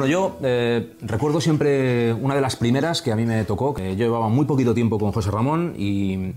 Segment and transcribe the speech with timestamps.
[0.00, 3.96] Bueno, yo eh, recuerdo siempre una de las primeras que a mí me tocó, que
[3.96, 6.32] yo llevaba muy poquito tiempo con José Ramón y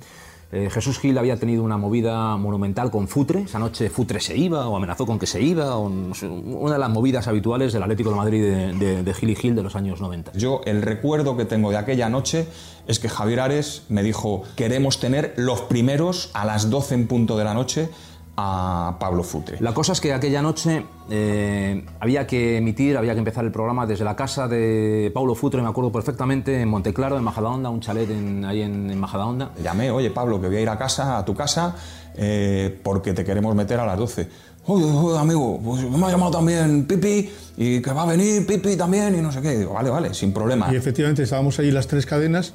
[0.51, 3.43] eh, Jesús Gil había tenido una movida monumental con Futre.
[3.43, 5.77] Esa noche Futre se iba o amenazó con que se iba.
[5.77, 9.55] Una de las movidas habituales del Atlético de Madrid de, de- de Gil y Gil
[9.55, 10.33] de los años 90.
[10.33, 12.45] Yo el recuerdo que tengo de aquella noche
[12.85, 17.37] es que Javier Ares me dijo, queremos tener los primeros a las 12 en punto
[17.37, 17.87] de la noche
[18.35, 19.57] a Pablo Futre.
[19.59, 23.85] La cosa es que aquella noche eh, había que emitir, había que empezar el programa
[23.85, 28.09] desde la casa de Paulo Futre, me acuerdo perfectamente, en Monteclaro, en Majadahonda, un chalet
[28.09, 29.51] en- ahí en, en Majadahonda.
[29.61, 31.75] Llamé, oye Pablo, que voy a ir a casa, a tu casa,
[32.15, 34.27] eh, porque te queremos meter a las 12.
[34.65, 38.77] Oye, oye, amigo, pues me ha llamado también Pipi y que va a venir Pipi
[38.77, 39.57] también y no sé qué.
[39.57, 40.69] Digo, vale, vale, sin problema.
[40.71, 42.53] Y efectivamente estábamos ahí las tres cadenas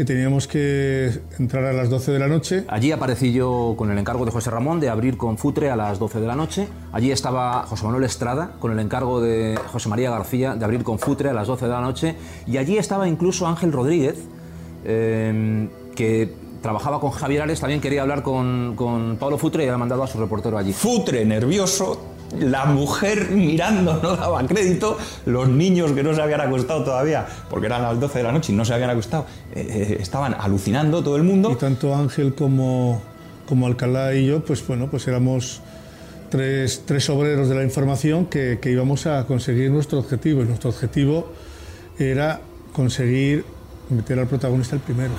[0.00, 2.64] que teníamos que entrar a las 12 de la noche.
[2.68, 5.98] Allí aparecí yo con el encargo de José Ramón de abrir con Futre a las
[5.98, 6.68] 12 de la noche.
[6.90, 10.98] Allí estaba José Manuel Estrada con el encargo de José María García de abrir con
[10.98, 12.14] Futre a las 12 de la noche.
[12.46, 14.16] Y allí estaba incluso Ángel Rodríguez,
[14.86, 19.76] eh, que trabajaba con Javier Ares, también quería hablar con, con Pablo Futre y había
[19.76, 20.72] mandado a su reportero allí.
[20.72, 22.00] Futre nervioso,
[22.38, 27.66] la mujer mirando no daba crédito, los niños que no se habían acostado todavía, porque
[27.66, 31.02] eran las 12 de la noche y no se habían acostado, eh, eh, estaban alucinando
[31.02, 31.50] todo el mundo.
[31.50, 33.02] Y tanto Ángel como,
[33.48, 35.60] como Alcalá y yo, pues bueno, pues éramos
[36.30, 40.42] tres, tres obreros de la información que, que íbamos a conseguir nuestro objetivo.
[40.42, 41.32] Y nuestro objetivo
[41.98, 42.40] era
[42.72, 43.44] conseguir
[43.90, 45.12] meter al protagonista el primero.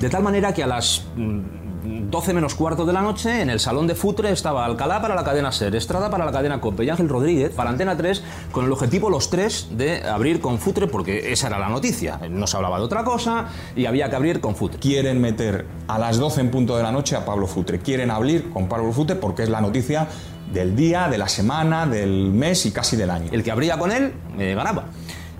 [0.00, 1.65] De tal manera que a las mm,
[2.10, 5.24] 12 menos cuarto de la noche, en el salón de Futre estaba Alcalá para la
[5.24, 8.22] cadena SER, Estrada para la cadena COPE y Ángel Rodríguez para Antena 3,
[8.52, 12.20] con el objetivo los tres de abrir con Futre, porque esa era la noticia.
[12.30, 14.78] No se hablaba de otra cosa y había que abrir con Futre.
[14.78, 17.80] Quieren meter a las 12 en punto de la noche a Pablo Futre.
[17.80, 20.06] Quieren abrir con Pablo Futre porque es la noticia
[20.52, 23.30] del día, de la semana, del mes y casi del año.
[23.32, 24.84] El que abría con él eh, ganaba.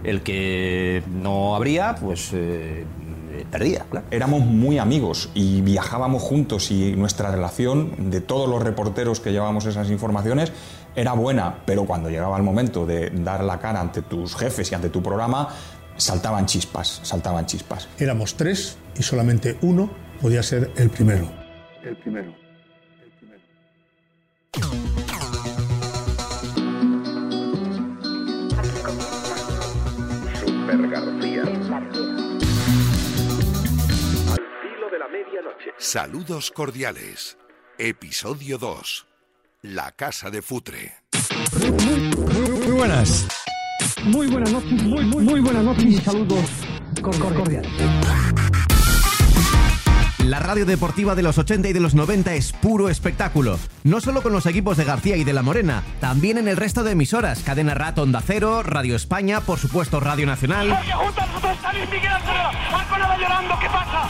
[0.02, 2.84] El que no abría, pues eh,
[3.36, 4.06] eh, perdía, claro.
[4.10, 9.66] Éramos muy amigos y viajábamos juntos y nuestra relación de todos los reporteros que llevábamos
[9.66, 10.52] esas informaciones
[10.94, 14.74] era buena, pero cuando llegaba el momento de dar la cara ante tus jefes y
[14.74, 15.48] ante tu programa,
[15.96, 17.88] saltaban chispas, saltaban chispas.
[17.98, 21.28] Éramos tres y solamente uno podía ser el primero.
[21.82, 22.34] El primero.
[30.34, 31.65] Super García.
[35.24, 35.72] Medianoche.
[35.78, 37.38] Saludos cordiales.
[37.78, 39.06] Episodio 2.
[39.62, 40.94] La casa de Futre.
[41.60, 43.26] Muy buenas.
[44.04, 46.44] Muy buenas noches, muy, muy, muy buenas noches y saludos
[47.02, 47.72] cor- cor- cordiales.
[50.26, 53.60] La radio deportiva de los 80 y de los 90 es puro espectáculo.
[53.84, 56.82] No solo con los equipos de García y de La Morena, también en el resto
[56.82, 57.44] de emisoras.
[57.44, 60.68] Cadena Rato, Onda Cero, Radio España, por supuesto Radio Nacional.
[60.68, 62.50] Porque junto a nosotros está Luis Miguel Alfredo.
[62.76, 64.08] Alconada llorando, ¿qué pasa?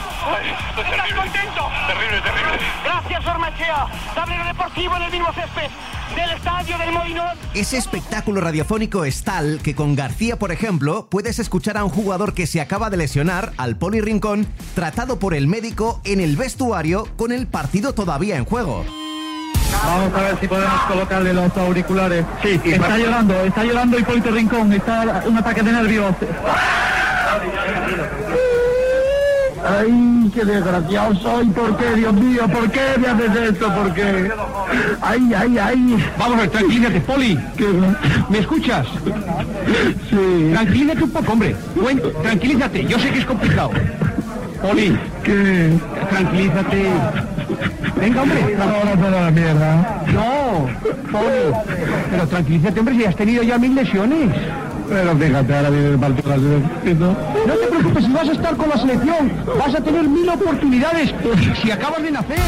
[0.79, 1.69] ¿Estás contento?
[1.87, 2.59] Terrible, terrible.
[2.83, 3.87] Gracias, Ormachea.
[4.15, 5.71] Tablero deportivo en el mismo césped
[6.15, 7.37] del estadio del Molinón.
[7.55, 12.35] Ese espectáculo radiofónico es tal que con García, por ejemplo, puedes escuchar a un jugador
[12.35, 17.09] que se acaba de lesionar, al Poli Rincón, tratado por el médico en el vestuario
[17.17, 18.85] con el partido todavía en juego.
[19.85, 22.25] Vamos a ver si podemos colocarle los auriculares.
[22.43, 26.15] Sí, está llorando, está llorando Hipólito Rincón, está un ataque de nervios.
[29.69, 32.43] Ay, qué desgraciado soy, ¿por qué, Dios mío?
[32.49, 33.75] ¿Por qué me haces esto?
[33.75, 34.31] ¿Por qué?
[35.03, 36.05] Ay, ay, ay.
[36.19, 37.39] Vamos a ver, tranquilízate, Poli.
[38.29, 38.87] ¿Me escuchas?
[40.11, 40.51] Sí.
[40.53, 41.57] Tranquilízate un poco, hombre.
[41.75, 43.71] Cuen- tranquilízate, yo sé que es complicado.
[44.63, 45.73] Poli, ¿Qué?
[46.11, 46.83] tranquilízate.
[48.01, 48.57] Venga, hombre.
[48.61, 50.03] Ahora toda la mierda.
[50.13, 50.67] No,
[51.11, 51.57] Poli.
[52.11, 54.31] Pero tranquilízate, hombre, si has tenido ya mil lesiones.
[54.89, 57.17] Pero fíjate, ahora viene el partido de la selección.
[57.47, 61.15] No te preocupes, si vas a estar con la selección, vas a tener mil oportunidades
[61.63, 62.39] si acabas de nacer.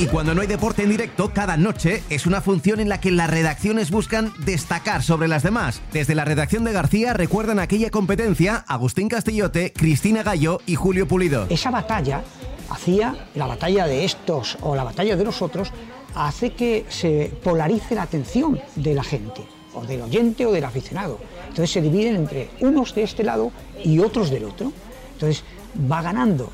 [0.00, 3.10] Y cuando no hay deporte en directo, cada noche es una función en la que
[3.10, 5.82] las redacciones buscan destacar sobre las demás.
[5.92, 11.46] Desde la redacción de García recuerdan aquella competencia Agustín Castillote, Cristina Gallo y Julio Pulido.
[11.50, 12.22] Esa batalla
[12.70, 15.72] hacía, la batalla de estos o la batalla de los otros,
[16.14, 19.42] hace que se polarice la atención de la gente,
[19.74, 21.18] o del oyente o del aficionado.
[21.42, 23.52] Entonces se dividen entre unos de este lado
[23.84, 24.72] y otros del otro.
[25.14, 25.44] Entonces
[25.90, 26.50] va ganando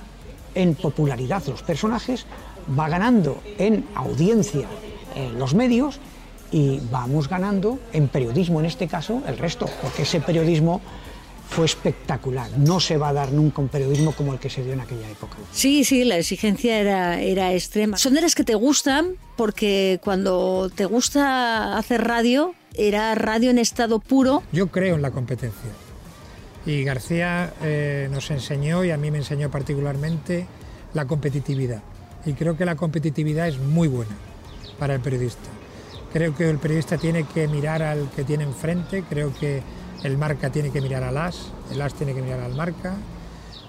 [0.54, 2.26] en popularidad los personajes,
[2.78, 4.68] va ganando en audiencia
[5.14, 5.98] eh, los medios
[6.50, 10.80] y vamos ganando en periodismo en este caso el resto, porque ese periodismo
[11.48, 12.50] fue espectacular.
[12.58, 15.08] No se va a dar nunca un periodismo como el que se dio en aquella
[15.08, 15.36] época.
[15.52, 17.96] Sí, sí, la exigencia era, era extrema.
[17.96, 23.58] Son de las que te gustan porque cuando te gusta hacer radio, era radio en
[23.58, 24.42] estado puro.
[24.52, 25.70] Yo creo en la competencia.
[26.66, 30.46] Y García eh, nos enseñó, y a mí me enseñó particularmente,
[30.94, 31.82] la competitividad.
[32.24, 34.16] Y creo que la competitividad es muy buena
[34.78, 35.50] para el periodista.
[36.12, 39.62] Creo que el periodista tiene que mirar al que tiene enfrente, creo que
[40.04, 42.94] el marca tiene que mirar al as, el as tiene que mirar al marca,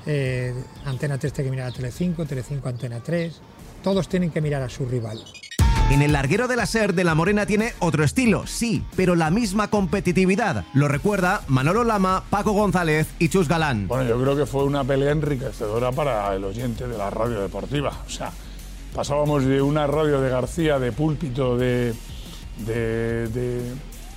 [0.05, 0.53] eh,
[0.85, 3.41] Antena 3 tiene que mirar a Telecinco, Telecinco Antena 3,
[3.83, 5.23] todos tienen que mirar a su rival.
[5.91, 9.29] En el larguero de la SER de La Morena tiene otro estilo, sí, pero la
[9.29, 10.65] misma competitividad.
[10.73, 13.87] Lo recuerda Manolo Lama, Paco González y Chus Galán.
[13.87, 17.91] Bueno, yo creo que fue una pelea enriquecedora para el oyente de la radio deportiva.
[18.05, 18.31] O sea,
[18.95, 21.93] pasábamos de una radio de García, de púlpito, de,
[22.65, 23.73] de, de-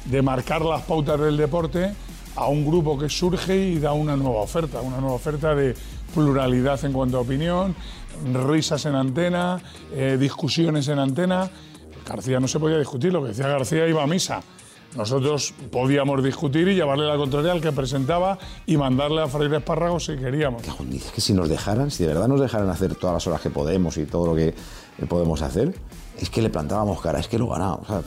[0.06, 1.92] de marcar las pautas del deporte,
[2.34, 5.74] a un grupo que surge y da una nueva oferta, una nueva oferta de
[6.14, 7.74] pluralidad en cuanto a opinión,
[8.32, 9.60] risas en antena,
[9.92, 11.50] eh, discusiones en antena.
[12.06, 14.42] García no se podía discutir, lo que decía García iba a misa.
[14.96, 20.06] Nosotros podíamos discutir y llevarle la contraria al que presentaba y mandarle a freír espárragos
[20.06, 20.62] si queríamos.
[20.88, 23.50] Dice que si nos dejaran, si de verdad nos dejaran hacer todas las horas que
[23.50, 25.74] podemos y todo lo que eh, podemos hacer,
[26.18, 27.88] es que le plantábamos cara, es que lo ganábamos.
[27.88, 28.02] O sea,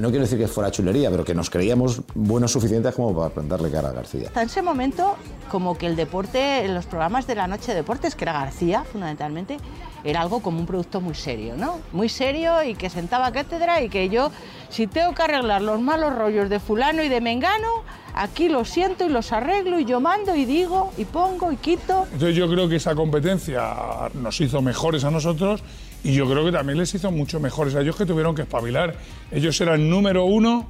[0.00, 3.70] no, quiero decir que fuera chulería, pero que nos creíamos buenos suficientes como para plantarle
[3.70, 4.28] cara a García.
[4.28, 5.16] Hasta ese momento,
[5.50, 8.84] como que el deporte, en los programas de la noche de deportes, que era García
[8.84, 9.58] fundamentalmente,
[10.04, 11.80] era algo como un producto muy serio, ¿no?
[11.92, 14.30] Muy serio y que sentaba cátedra y que yo,
[14.68, 17.82] si tengo que arreglar los malos rollos de fulano y de mengano,
[18.14, 22.06] aquí los siento y los arreglo y yo mando y digo y pongo y quito.
[22.12, 23.74] Entonces yo creo que esa competencia
[24.14, 25.62] nos hizo mejores a nosotros
[26.04, 28.96] y yo creo que también les hizo mucho mejores a ellos que tuvieron que espabilar.
[29.30, 30.68] Ellos eran número uno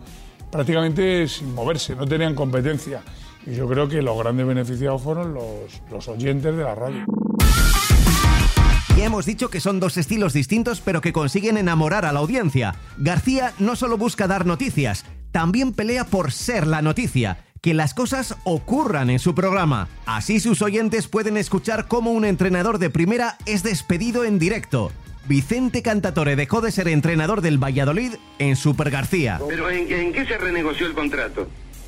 [0.50, 3.02] prácticamente sin moverse, no tenían competencia.
[3.46, 7.04] Y yo creo que los grandes beneficiados fueron los, los oyentes de la radio.
[8.96, 12.74] Ya hemos dicho que son dos estilos distintos pero que consiguen enamorar a la audiencia.
[12.96, 18.34] García no solo busca dar noticias, también pelea por ser la noticia, que las cosas
[18.44, 19.88] ocurran en su programa.
[20.04, 24.90] Así sus oyentes pueden escuchar cómo un entrenador de primera es despedido en directo.
[25.28, 29.38] Vicente Cantatore dejó de ser entrenador del Valladolid en Super García.
[29.46, 31.46] ¿Pero en, en qué se renegoció el contrato?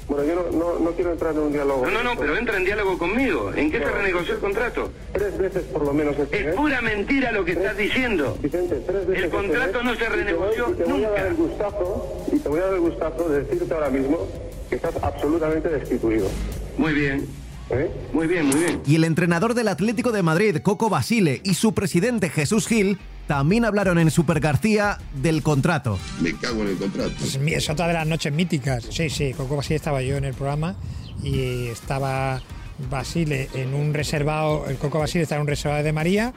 [0.08, 1.86] Bueno, yo no, no, no quiero entrar en un diálogo.
[1.86, 3.52] No, no, no, pero entra en diálogo conmigo.
[3.54, 4.92] ¿En qué se renegoció el contrato?
[5.12, 6.18] Tres veces por lo menos.
[6.18, 8.36] este Es pura mentira lo que estás diciendo.
[8.42, 11.04] Vicente, tres veces El este contrato no se y te voy- renegoció y te voy
[11.04, 11.28] a dar nunca.
[11.28, 14.28] el gustazo, y te voy a dar el gustazo de decirte ahora mismo
[14.68, 16.28] que estás absolutamente destituido.
[16.76, 17.26] Muy bien.
[17.72, 17.88] ¿Eh?
[18.12, 18.82] Muy bien, muy bien.
[18.84, 22.98] Y el entrenador del Atlético de Madrid, Coco Basile, y su presidente Jesús Gil
[23.30, 26.00] también hablaron en Super García del contrato.
[26.20, 27.12] Me cago en el contrato.
[27.22, 28.84] Es, mi- es otra de las noches míticas.
[28.90, 30.74] Sí, sí, Coco Basile estaba yo en el programa
[31.22, 32.42] y estaba
[32.90, 36.32] Basile en un reservado, el Coco Basile estaba en un reservado de María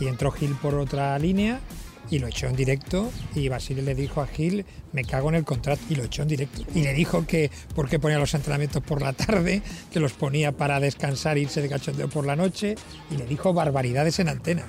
[0.00, 1.60] y entró Gil por otra línea
[2.10, 5.44] y lo echó en directo y Basile le dijo a Gil, me cago en el
[5.44, 6.62] contrato y lo echó en directo.
[6.74, 9.62] Y le dijo que por qué ponía los entrenamientos por la tarde,
[9.92, 12.74] que los ponía para descansar e irse de cachondeo por la noche
[13.12, 14.64] y le dijo barbaridades en antena.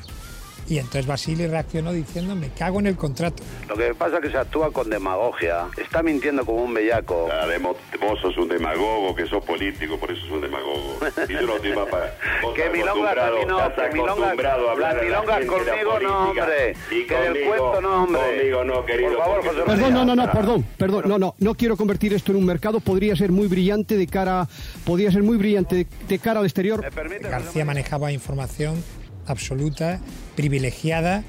[0.67, 3.43] Y entonces Basile reaccionó diciendo, me cago en el contrato.
[3.69, 5.67] Lo que pasa es que se actúa con demagogia.
[5.77, 7.29] Está mintiendo como un bellaco.
[7.31, 10.97] Además, vos sos un demagogo, que sos político, por eso sos un demagogo.
[11.29, 12.15] Y yo no te iba para...
[12.55, 15.99] Que estás milongas a mí no, acostumbrado- que acostumbrado a hablar las milongas la conmigo
[16.01, 16.75] no, hombre.
[16.91, 18.21] Y Que del conmigo- cuento no, hombre.
[18.37, 19.09] Conmigo no, querido.
[19.09, 19.61] Por favor, José.
[19.65, 22.79] Perdón, no, no, no, perdón, perdón, no, no, no quiero convertir esto en un mercado,
[22.79, 24.47] podría ser muy brillante de cara,
[24.85, 26.83] podría ser muy brillante de, de cara al exterior.
[27.21, 28.81] García manejaba información
[29.27, 29.99] absoluta,
[30.35, 31.23] privilegiada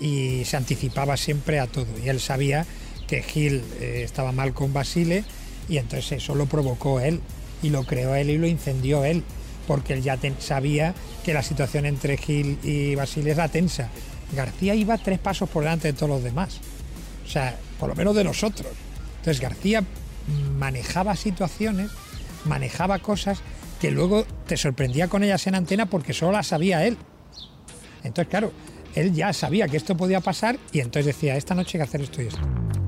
[0.00, 1.86] y se anticipaba siempre a todo.
[2.04, 2.66] Y él sabía
[3.06, 5.24] que Gil eh, estaba mal con Basile
[5.68, 7.20] y entonces eso lo provocó él
[7.62, 9.22] y lo creó él y lo incendió él,
[9.66, 10.94] porque él ya sabía
[11.24, 13.88] que la situación entre Gil y Basile era tensa.
[14.34, 16.60] García iba tres pasos por delante de todos los demás,
[17.24, 18.72] o sea, por lo menos de nosotros.
[19.18, 19.84] Entonces García
[20.58, 21.90] manejaba situaciones,
[22.44, 23.40] manejaba cosas
[23.80, 26.96] que luego te sorprendía con ellas en antena porque solo las sabía él.
[28.06, 28.52] Entonces, claro,
[28.94, 32.00] él ya sabía que esto podía pasar y entonces decía, esta noche hay que hacer
[32.00, 32.40] esto y esto.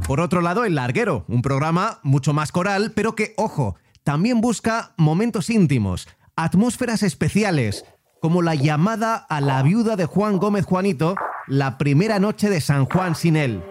[0.07, 4.95] Por otro lado, El Larguero, un programa mucho más coral, pero que, ojo, también busca
[4.97, 7.85] momentos íntimos, atmósferas especiales,
[8.23, 11.15] como la llamada a la viuda de Juan Gómez Juanito,
[11.47, 13.63] la primera noche de San Juan sin él.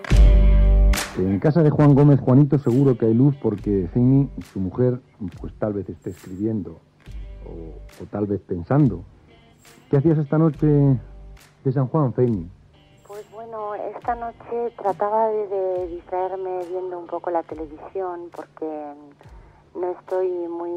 [1.18, 5.02] En casa de Juan Gómez Juanito seguro que hay luz porque Feini, su mujer,
[5.42, 6.80] pues tal vez esté escribiendo
[7.46, 9.04] o, o tal vez pensando.
[9.90, 11.00] ¿Qué hacías esta noche
[11.68, 12.50] de San Juan, Feini?
[13.08, 18.94] Pues bueno, esta noche trataba de, de distraerme viendo un poco la televisión porque
[19.76, 20.72] no estoy muy,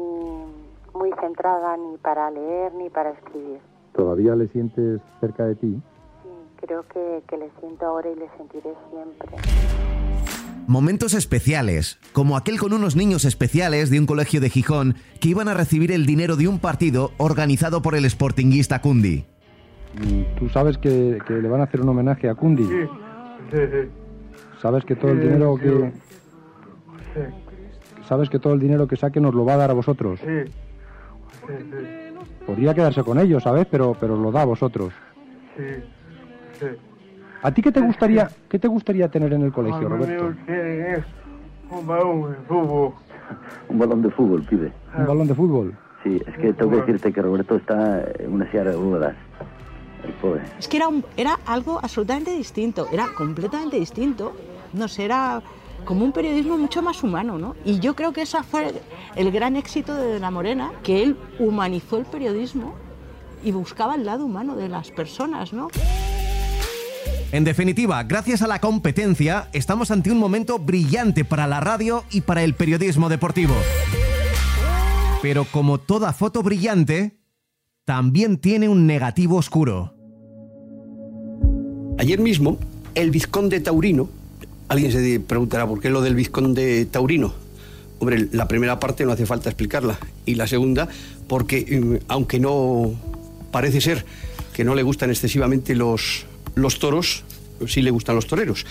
[0.93, 3.59] muy centrada ni para leer ni para escribir.
[3.93, 5.81] ¿Todavía le sientes cerca de ti?
[6.23, 6.29] Sí,
[6.65, 9.37] creo que, que le siento ahora y le sentiré siempre.
[10.67, 15.47] Momentos especiales, como aquel con unos niños especiales de un colegio de Gijón que iban
[15.47, 19.25] a recibir el dinero de un partido organizado por el Sportinguista Cundi.
[20.39, 22.63] Tú sabes que, que le van a hacer un homenaje a Cundi.
[22.65, 22.79] Sí,
[23.51, 23.89] sí, sí.
[24.59, 25.63] Sabes que todo el dinero sí.
[25.63, 25.91] que
[27.13, 30.19] Sí, sabes que todo el dinero que saque nos lo va a dar a vosotros.
[30.25, 30.51] sí.
[31.47, 32.15] Sí, sí.
[32.45, 33.65] Podría quedarse con ellos, ¿sabes?
[33.69, 34.93] Pero pero lo da a vosotros.
[35.57, 35.63] Sí,
[36.59, 36.65] sí.
[37.41, 40.33] ¿A ti qué te gustaría qué te gustaría tener en el colegio, Roberto?
[41.71, 42.93] un balón de fútbol.
[43.69, 44.71] Un balón de fútbol, pibe.
[44.97, 45.73] Un balón de fútbol.
[46.03, 49.15] Sí, es que tengo que decirte que Roberto está en una silla de ruedas.
[50.03, 50.43] El pobre.
[50.59, 54.35] Es que era, un- era algo absolutamente distinto, era completamente distinto.
[54.73, 55.41] No sé, era
[55.85, 57.55] como un periodismo mucho más humano, ¿no?
[57.65, 58.73] Y yo creo que ese fue
[59.15, 62.73] el gran éxito de De la Morena, que él humanizó el periodismo
[63.43, 65.69] y buscaba el lado humano de las personas, ¿no?
[67.31, 72.21] En definitiva, gracias a la competencia, estamos ante un momento brillante para la radio y
[72.21, 73.55] para el periodismo deportivo.
[75.21, 77.20] Pero como toda foto brillante,
[77.91, 79.93] también tiene un negativo oscuro.
[81.99, 82.57] Ayer mismo,
[82.95, 84.09] el vizconde taurino,
[84.69, 87.33] alguien se preguntará por qué lo del vizconde taurino.
[87.99, 89.99] Hombre, la primera parte no hace falta explicarla.
[90.25, 90.87] Y la segunda,
[91.27, 92.93] porque mm, aunque no
[93.51, 94.05] parece ser
[94.53, 97.25] que no le gustan excesivamente los, los toros,
[97.67, 98.65] sí le gustan los toreros.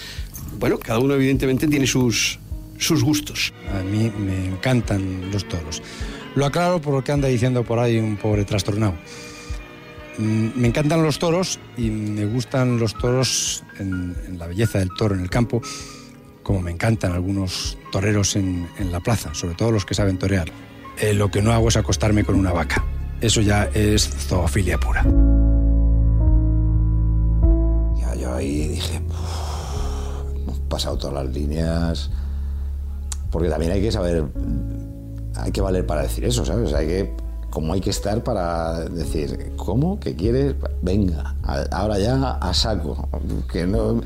[0.59, 2.39] Bueno, cada uno evidentemente tiene sus,
[2.79, 3.53] sus gustos.
[3.79, 5.83] A mí me encantan los toros.
[6.35, 8.95] Lo aclaro por lo que anda diciendo por ahí un pobre trastornado.
[10.19, 15.15] Mm, Me encantan los toros y me gustan los toros en, la belleza del toro
[15.15, 15.61] en el campo,
[16.43, 20.51] como me encantan algunos toreros en, la plaza, sobre todo los que saben torear.
[20.99, 22.85] Eh, lo que no hago es acostarme con una vaca.
[23.21, 25.03] Eso ya es zoofilia pura.
[27.99, 32.11] Ya yo ahí dije, "Uf, hemos pasado todas las líneas.
[33.31, 34.25] Porque también hay que saber,
[35.37, 36.73] hay que valer para decir eso, ¿sabes?
[36.73, 37.17] Hay que,
[37.51, 39.99] como hay que estar para decir, ¿cómo?
[40.01, 40.55] ¿Qué quieres?
[40.83, 41.37] Venga,
[41.71, 43.09] ahora ya a saco.
[43.51, 44.01] Que no,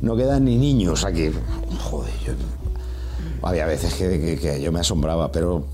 [0.00, 1.30] no quedan ni niños aquí.
[1.80, 2.32] Joder, yo,
[3.42, 5.64] había veces que yo me asombraba, pero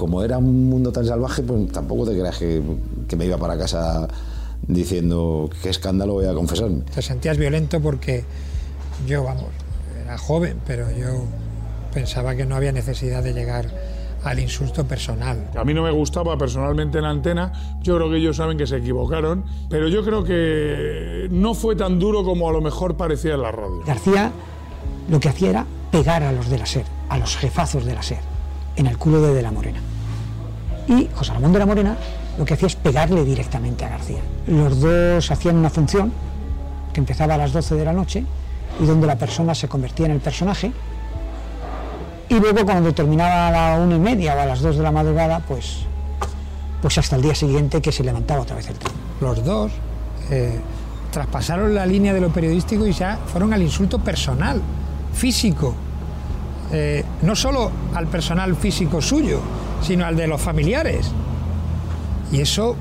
[0.00, 2.62] como era un mundo tan salvaje, pues tampoco te creas que,
[3.06, 4.08] que me iba para casa
[4.66, 6.82] diciendo qué escándalo voy a confesarme.
[6.94, 8.24] Te sentías violento porque
[9.06, 9.44] yo, vamos,
[10.02, 11.24] era joven, pero yo
[11.90, 13.66] pensaba que no había necesidad de llegar
[14.24, 15.50] al insulto personal.
[15.56, 18.66] A mí no me gustaba personalmente en la antena, yo creo que ellos saben que
[18.66, 23.34] se equivocaron, pero yo creo que no fue tan duro como a lo mejor parecía
[23.34, 23.80] en la radio.
[23.86, 24.32] García
[25.08, 28.02] lo que hacía era pegar a los de la SER, a los jefazos de la
[28.02, 28.20] SER,
[28.76, 29.80] en el culo de De la Morena.
[30.86, 31.96] Y José Ramón de la Morena
[32.38, 34.20] lo que hacía es pegarle directamente a García.
[34.46, 36.12] Los dos hacían una función
[36.92, 38.24] que empezaba a las 12 de la noche
[38.80, 40.72] y donde la persona se convertía en el personaje.
[42.30, 44.92] Y luego cuando terminaba a la una y media o a las dos de la
[44.92, 45.78] madrugada, pues,
[46.80, 48.94] pues hasta el día siguiente que se levantaba otra vez el tren.
[49.20, 49.72] Los dos
[50.30, 50.60] eh,
[51.10, 54.62] traspasaron la línea de lo periodístico y ya fueron al insulto personal,
[55.12, 55.74] físico.
[56.72, 59.40] Eh, no solo al personal físico suyo,
[59.82, 61.10] sino al de los familiares.
[62.30, 62.76] Y eso,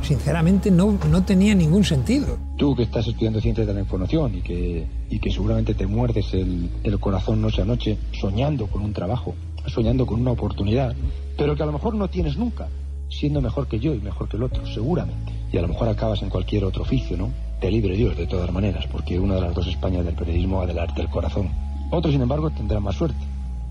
[0.00, 2.38] sinceramente, no, no tenía ningún sentido.
[2.56, 6.32] Tú que estás estudiando ciencias de la información y que, y que seguramente te muerdes
[6.34, 9.34] el, el corazón noche a noche soñando con un trabajo,
[9.66, 10.94] soñando con una oportunidad,
[11.36, 12.68] pero que a lo mejor no tienes nunca,
[13.08, 15.32] siendo mejor que yo y mejor que el otro, seguramente.
[15.52, 17.30] Y a lo mejor acabas en cualquier otro oficio, ¿no?
[17.60, 20.66] Te libre Dios de todas maneras, porque una de las dos Españas del periodismo va
[20.66, 21.50] del arte del corazón.
[21.90, 23.18] Otros, sin embargo, tendrán más suerte.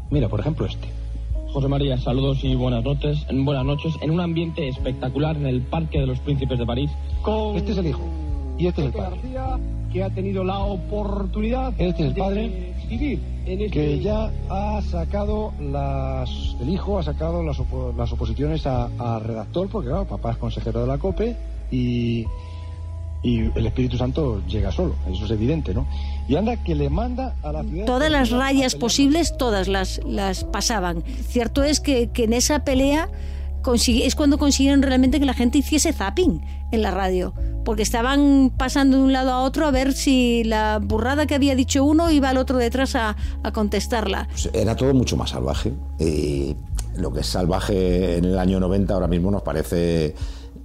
[0.09, 0.87] Mira, por ejemplo, este.
[1.51, 3.25] José María, saludos y buenas noches.
[3.31, 3.93] Buenas noches.
[4.01, 6.91] En un ambiente espectacular en el Parque de los Príncipes de París.
[7.21, 8.01] Con Este es el hijo.
[8.57, 9.19] Y este es el padre.
[9.21, 9.59] García,
[9.95, 14.29] que ha tenido la oportunidad Este es el de padre vivir en este que ya
[14.49, 16.29] ha sacado las
[16.61, 20.37] el hijo ha sacado las, opo- las oposiciones a, a redactor porque claro papá es
[20.37, 21.37] consejero de la COPE
[21.71, 22.25] y
[23.23, 24.93] y el Espíritu Santo llega solo.
[25.11, 25.87] Eso es evidente no
[26.27, 30.43] y anda que le manda a la ciudad Todas las rayas posibles, todas las, las
[30.43, 31.01] pasaban.
[31.03, 33.07] Cierto es que, que en esa pelea
[33.73, 36.41] es cuando consiguieron realmente que la gente hiciese zapping
[36.71, 40.79] en la radio, porque estaban pasando de un lado a otro a ver si la
[40.81, 43.15] burrada que había dicho uno iba al otro detrás a,
[43.53, 44.27] contestarla.
[44.29, 45.73] Pues era todo mucho más salvaje.
[45.99, 46.55] Y
[46.97, 50.15] lo que es salvaje en el año 90 ahora mismo nos parece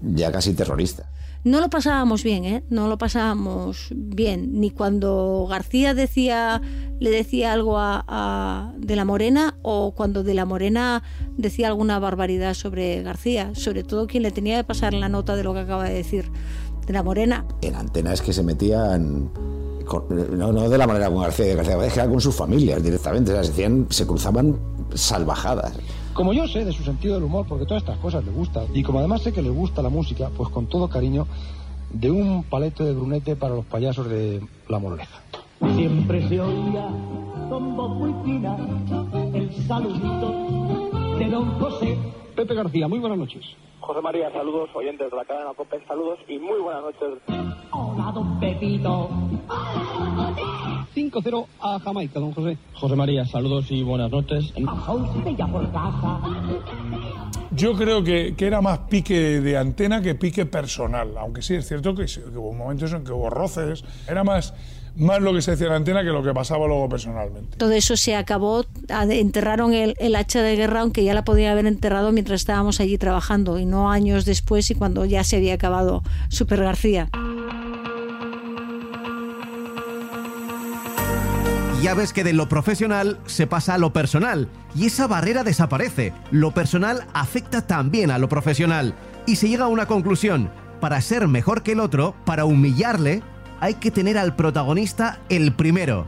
[0.02, 1.10] ya casi terrorista.
[1.42, 2.62] No lo pasábamos bien, ¿eh?
[2.68, 4.60] No lo pasábamos bien.
[4.60, 6.60] Ni cuando García decía,
[6.98, 11.02] le decía algo a, De la Morena o cuando De la Morena
[11.38, 13.52] decía alguna barbaridad sobre García.
[13.54, 16.30] Sobre todo quien le tenía que pasar la nota de lo que acaba de decir
[16.86, 17.46] De la Morena.
[17.62, 19.30] En antena es que se metían
[19.86, 22.34] con- no, no de la manera con García de García Báez, que era con sus
[22.34, 23.32] familias directamente.
[23.32, 24.58] O sea, se, hacían- se cruzaban
[24.94, 25.72] salvajadas.
[26.14, 28.82] Como yo sé de su sentido del humor, porque todas estas cosas le gustan, y
[28.82, 31.26] como además sé que les gusta la música, pues con todo cariño,
[31.90, 35.20] de un palete de brunete para los payasos de La Moroleja.
[35.76, 36.88] Siempre se oía
[37.48, 38.56] con voz muy fina
[39.34, 41.98] el saludito de don José.
[42.34, 43.44] Pepe García, muy buenas noches.
[43.80, 47.18] José María, saludos, oyentes de la cadena COPE, saludos y muy buenas noches.
[47.72, 49.10] Hola, don Pepito.
[51.00, 52.58] 5-0 a Jamaica, don José.
[52.74, 54.52] José María, saludos y buenas noches.
[57.52, 61.66] Yo creo que, que era más pique de antena que pique personal, aunque sí es
[61.66, 64.54] cierto que, que hubo momentos en que hubo roces, era más,
[64.96, 67.56] más lo que se decía en la antena que lo que pasaba luego personalmente.
[67.56, 71.66] Todo eso se acabó, enterraron el, el hacha de guerra, aunque ya la podía haber
[71.66, 76.02] enterrado mientras estábamos allí trabajando y no años después y cuando ya se había acabado
[76.28, 77.08] Super García.
[81.82, 86.12] Ya ves que de lo profesional se pasa a lo personal y esa barrera desaparece.
[86.30, 88.94] Lo personal afecta también a lo profesional
[89.26, 90.50] y se llega a una conclusión.
[90.78, 93.22] Para ser mejor que el otro, para humillarle,
[93.60, 96.04] hay que tener al protagonista el primero.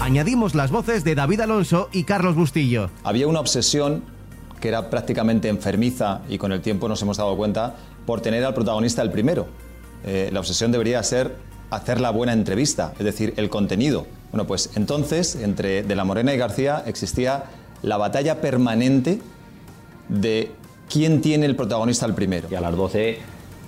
[0.00, 2.90] Añadimos las voces de David Alonso y Carlos Bustillo.
[3.04, 4.02] Había una obsesión
[4.60, 8.54] que era prácticamente enfermiza y con el tiempo nos hemos dado cuenta por tener al
[8.54, 9.46] protagonista el primero.
[10.04, 11.36] Eh, la obsesión debería ser
[11.70, 14.06] hacer la buena entrevista, es decir, el contenido.
[14.30, 17.44] Bueno, pues entonces entre De la Morena y García existía
[17.82, 19.20] la batalla permanente
[20.08, 20.50] de
[20.88, 22.48] quién tiene el protagonista el primero.
[22.50, 23.18] Y a las 12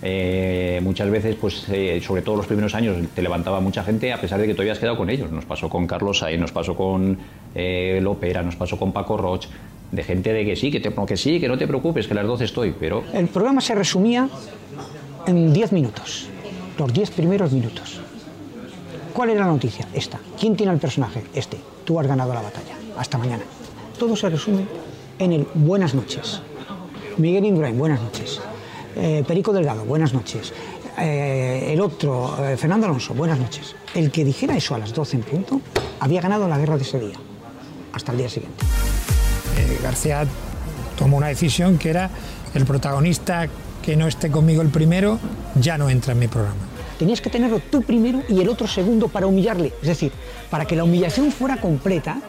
[0.03, 4.21] eh, muchas veces, pues eh, sobre todo los primeros años, te levantaba mucha gente a
[4.21, 5.31] pesar de que tú habías quedado con ellos.
[5.31, 7.19] Nos pasó con Carlos Sainz, nos pasó con
[7.55, 9.47] eh, Lopera, nos pasó con Paco Roch,
[9.93, 12.17] de gente de que sí, que, te, que sí, que no te preocupes, que a
[12.17, 14.29] las 12 estoy, pero El programa se resumía
[15.27, 16.29] en 10 minutos,
[16.79, 18.01] los 10 primeros minutos.
[19.21, 19.87] ¿Cuál era la noticia?
[19.93, 20.19] Esta.
[20.41, 21.23] ¿Quién tiene al personaje?
[21.35, 21.59] Este.
[21.85, 22.75] Tú has ganado la batalla.
[22.97, 23.43] Hasta mañana.
[23.99, 24.65] Todo se resume
[25.19, 26.41] en el buenas noches.
[27.19, 28.41] Miguel Indurain, buenas noches.
[28.97, 30.55] Eh, Perico Delgado, buenas noches.
[30.99, 33.77] Eh, el otro, eh, Fernando Alonso, buenas noches.
[33.95, 35.61] El que dijera eso a las 12 en punto
[36.01, 37.19] había ganado la guerra de ese día.
[37.93, 38.65] Hasta el día siguiente.
[39.83, 40.27] García
[40.97, 42.09] tomó una decisión que era
[42.55, 43.49] el protagonista
[43.83, 45.19] que no esté conmigo el primero
[45.61, 46.70] ya no entra en mi programa.
[47.01, 49.73] Tenías que tenerlo tú primero y el otro segundo para humillarle.
[49.81, 50.13] Es decir,
[50.51, 52.21] para que la humillación fuera completa,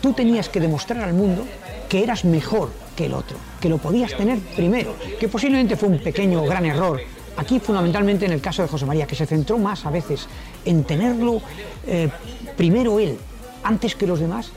[0.00, 1.44] tú tenías que demostrar al mundo
[1.88, 5.98] que eras mejor que el otro, que lo podías tener primero, que posiblemente fue un
[5.98, 7.00] pequeño o gran error.
[7.36, 10.28] Aquí fundamentalmente en el caso de José María, que se centró más a veces
[10.64, 11.42] en tenerlo
[11.88, 12.08] eh,
[12.56, 13.18] primero él,
[13.64, 14.52] antes que los demás,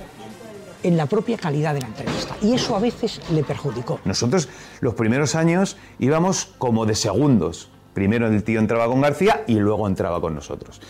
[0.83, 2.37] en la propia calidad de la entrevista.
[2.39, 3.99] Y eso a veces le perjudicó.
[4.05, 4.47] Nosotros
[4.79, 7.71] los primeros años íbamos como de segundos.
[7.95, 10.81] Primero el tío entraba con García y luego entraba con nosotros.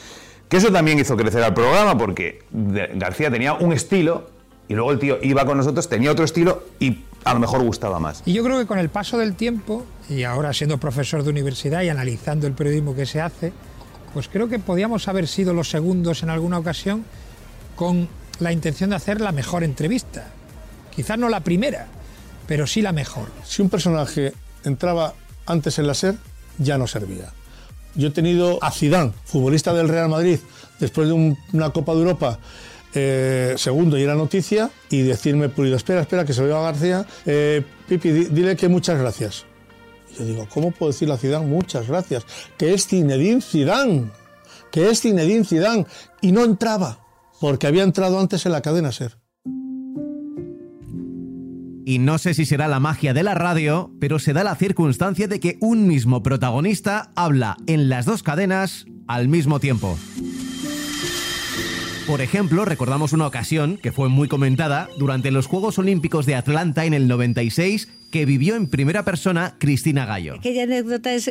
[0.50, 4.32] Que eso también hizo crecer al programa porque García tenía un estilo
[4.68, 8.00] y luego el tío iba con nosotros, tenía otro estilo y a lo mejor gustaba
[8.00, 8.24] más.
[8.26, 11.84] Y yo creo que con el paso del tiempo, y ahora siendo profesor de universidad
[11.84, 13.54] y analizando el periodismo que se hace,
[14.12, 17.06] pues creo que podíamos haber sido los segundos en alguna ocasión
[17.76, 20.32] con la intención de hacer la mejor entrevista.
[20.96, 21.86] Quizás no la primera,
[22.48, 23.28] pero sí la mejor.
[23.44, 25.14] Si un personaje entraba
[25.46, 26.16] antes en la SER,
[26.58, 27.32] ya no servía.
[27.96, 30.40] Yo he tenido a Zidane, futbolista del Real Madrid,
[30.80, 32.40] después de un- una Copa de Europa,
[32.94, 37.06] eh, segundo y era noticia, y decirme, Pulido, espera, espera, que se lo diga García,
[37.26, 39.46] eh, Pipi, di- dile que muchas gracias.
[40.18, 42.26] Yo digo, ¿cómo puedo decirle a Zidane muchas gracias?
[42.58, 44.10] Que es Zinedine Zidane,
[44.72, 45.86] que es Zinedine Zidane,
[46.22, 47.00] y no entraba,
[47.42, 49.18] porque había entrado antes en la cadena SER.
[51.88, 55.28] Y no sé si será la magia de la radio, pero se da la circunstancia
[55.28, 59.96] de que un mismo protagonista habla en las dos cadenas al mismo tiempo.
[62.08, 66.86] Por ejemplo, recordamos una ocasión que fue muy comentada durante los Juegos Olímpicos de Atlanta
[66.86, 70.36] en el 96 que vivió en primera persona Cristina Gallo.
[70.36, 71.28] Aquella anécdota es,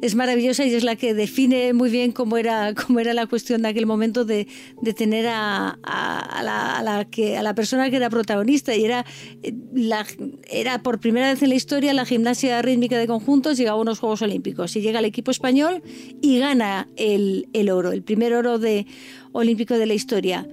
[0.00, 3.62] es, maravillosa y es la que define muy bien cómo era, cómo era la cuestión
[3.62, 4.46] de aquel momento de,
[4.80, 8.74] de tener a, a- la, a la persona que era protagonista.
[8.76, 9.04] Y era,
[9.42, 10.06] eh, la,
[10.48, 13.98] era por primera vez en la historia la gimnasia rítmica de conjuntos llegaba a unos
[13.98, 14.76] Juegos Olímpicos.
[14.76, 15.82] Y llega el equipo español
[16.22, 18.86] y gana el, el oro, el primer oro de,
[19.34, 20.48] olímpico de la historia.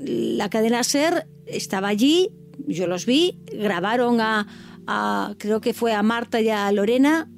[0.00, 2.30] La cadena SER estaba allí,
[2.66, 4.46] yo los vi, grabaron a,
[5.38, 7.28] creo que fue a Marta y a Lorena,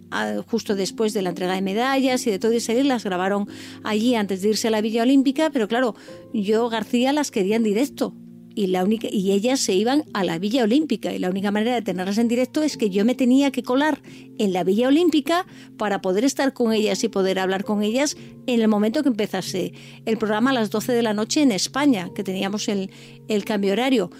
[0.46, 3.48] justo después de la entrega de medallas y de todo y salir, las grabaron
[3.82, 5.96] allí antes de irse a la Villa Olímpica, pero claro,
[6.32, 8.14] yo García las quería en directo.
[8.56, 11.74] Y la única y ellas se iban a la Villa Olímpica y la única manera
[11.74, 14.00] de tenerlas en directo es que yo me tenía que colar
[14.38, 18.16] en la Villa Olímpica para poder estar con ellas y poder hablar con ellas
[18.46, 19.74] en el momento que empezase
[20.06, 22.90] el programa a las 12 de la noche en España, que teníamos el,
[23.28, 24.10] el cambio horario.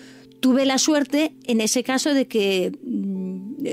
[0.41, 2.73] Tuve la suerte en ese caso de que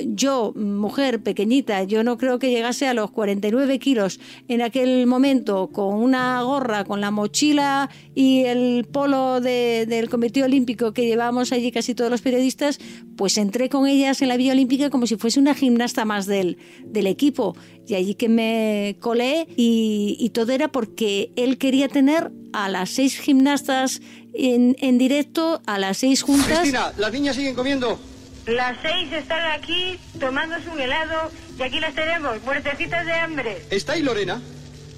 [0.08, 5.70] yo, mujer pequeñita, yo no creo que llegase a los 49 kilos en aquel momento
[5.72, 11.52] con una gorra, con la mochila y el polo de- del Comité Olímpico que llevábamos
[11.52, 12.80] allí casi todos los periodistas,
[13.16, 16.58] pues entré con ellas en la Villa Olímpica como si fuese una gimnasta más del,
[16.86, 17.56] del equipo.
[17.88, 22.90] Y allí que me colé y, y todo era porque él quería tener a las
[22.92, 24.02] seis gimnastas
[24.34, 26.48] en, en directo, a las seis juntas.
[26.60, 28.00] Cristina, las niñas siguen comiendo.
[28.46, 33.62] Las seis están aquí tomándose un helado y aquí las tenemos, muertecitas de hambre.
[33.70, 34.42] ¿Está ahí Lorena?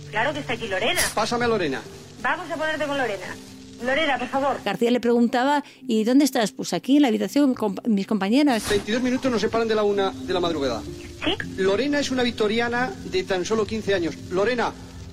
[0.10, 1.02] Claro que está aquí Lorena.
[1.14, 1.82] Pásame a Lorena.
[2.22, 3.36] Vamos a ponerte con Lorena.
[3.84, 4.58] Lorena, por favor.
[4.64, 6.52] García le preguntaba, ¿y dónde estás?
[6.54, 8.68] Pues aquí en la habitación con mis compañeras.
[8.70, 10.82] 22 minutos nos separan de la una de la madrugada.
[11.24, 11.36] ¿Sí?
[11.58, 14.16] Lorena es una victoriana de tan solo 15 años.
[14.32, 14.72] Lorena.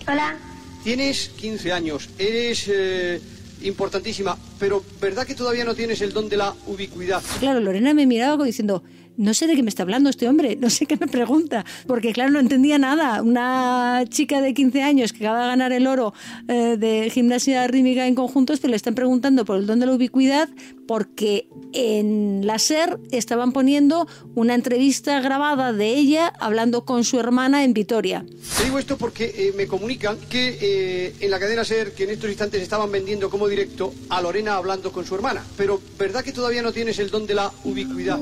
[0.08, 0.36] Hola.
[0.84, 3.20] Tienes 15 años, eres eh,
[3.64, 7.22] importantísima, pero ¿verdad que todavía no tienes el don de la ubicuidad?
[7.40, 8.82] Claro, Lorena me miraba diciendo,
[9.16, 12.12] no sé de qué me está hablando este hombre, no sé qué me pregunta, porque
[12.12, 13.22] claro, no entendía nada.
[13.22, 16.14] Una chica de 15 años que acaba de ganar el oro
[16.48, 19.94] eh, de gimnasia rítmica en conjuntos, pero le están preguntando por el don de la
[19.94, 20.48] ubicuidad,
[20.86, 27.64] porque en la SER estaban poniendo una entrevista grabada de ella hablando con su hermana
[27.64, 28.24] en Vitoria.
[28.58, 32.10] Te digo esto porque eh, me comunican que eh, en la cadena SER, que en
[32.10, 36.32] estos instantes estaban vendiendo como directo a Lorena hablando con su hermana, pero ¿verdad que
[36.32, 38.18] todavía no tienes el don de la ubicuidad?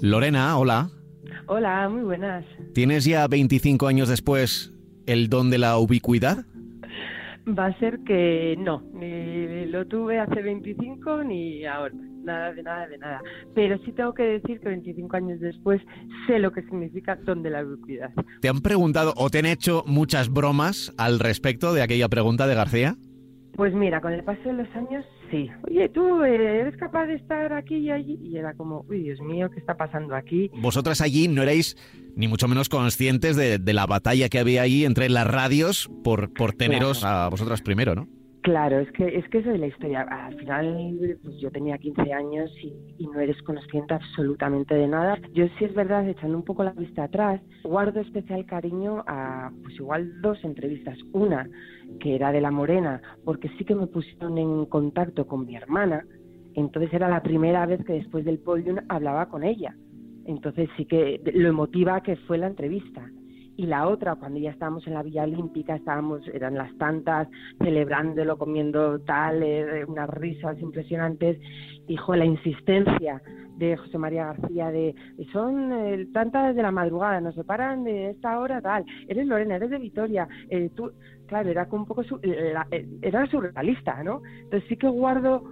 [0.00, 0.90] Lorena, hola.
[1.46, 2.44] Hola, muy buenas.
[2.74, 4.72] ¿Tienes ya 25 años después
[5.06, 6.44] el don de la ubicuidad?
[7.48, 12.86] Va a ser que no, ni lo tuve hace 25 ni ahora, nada de nada
[12.86, 13.20] de nada.
[13.54, 15.80] Pero sí tengo que decir que 25 años después
[16.26, 18.10] sé lo que significa don de la ubicuidad.
[18.42, 22.54] ¿Te han preguntado o te han hecho muchas bromas al respecto de aquella pregunta de
[22.54, 22.96] García?
[23.56, 25.50] Pues mira, con el paso de los años sí.
[25.68, 28.18] Oye, tú eh, eres capaz de estar aquí y allí.
[28.22, 30.50] Y era como, uy, Dios mío, ¿qué está pasando aquí?
[30.60, 31.76] Vosotras allí no erais
[32.16, 36.32] ni mucho menos conscientes de, de la batalla que había ahí entre las radios por,
[36.32, 38.08] por teneros a vosotras primero, ¿no?
[38.42, 40.02] Claro, es que es que eso de la historia.
[40.02, 45.18] Al final, pues yo tenía 15 años y, y no eres consciente absolutamente de nada.
[45.34, 49.74] Yo sí es verdad, echando un poco la vista atrás, guardo especial cariño a, pues
[49.74, 50.96] igual dos entrevistas.
[51.12, 51.48] Una
[52.00, 56.04] que era de La Morena, porque sí que me pusieron en contacto con mi hermana.
[56.54, 59.76] Entonces era la primera vez que después del podium hablaba con ella.
[60.24, 63.10] Entonces sí que lo emotiva que fue la entrevista
[63.58, 67.28] y la otra cuando ya estábamos en la Villa Olímpica estábamos eran las tantas
[67.62, 71.38] celebrándolo comiendo tal eh, unas risas impresionantes
[71.88, 73.20] dijo la insistencia
[73.56, 74.94] de José María García de
[75.32, 78.84] son eh, tantas de la madrugada nos separan de esta hora tal.
[79.08, 80.92] Eres Lorena eres de Vitoria eh, tú
[81.26, 85.42] claro era como un poco su- la- eh, era surrealista no entonces sí que guardo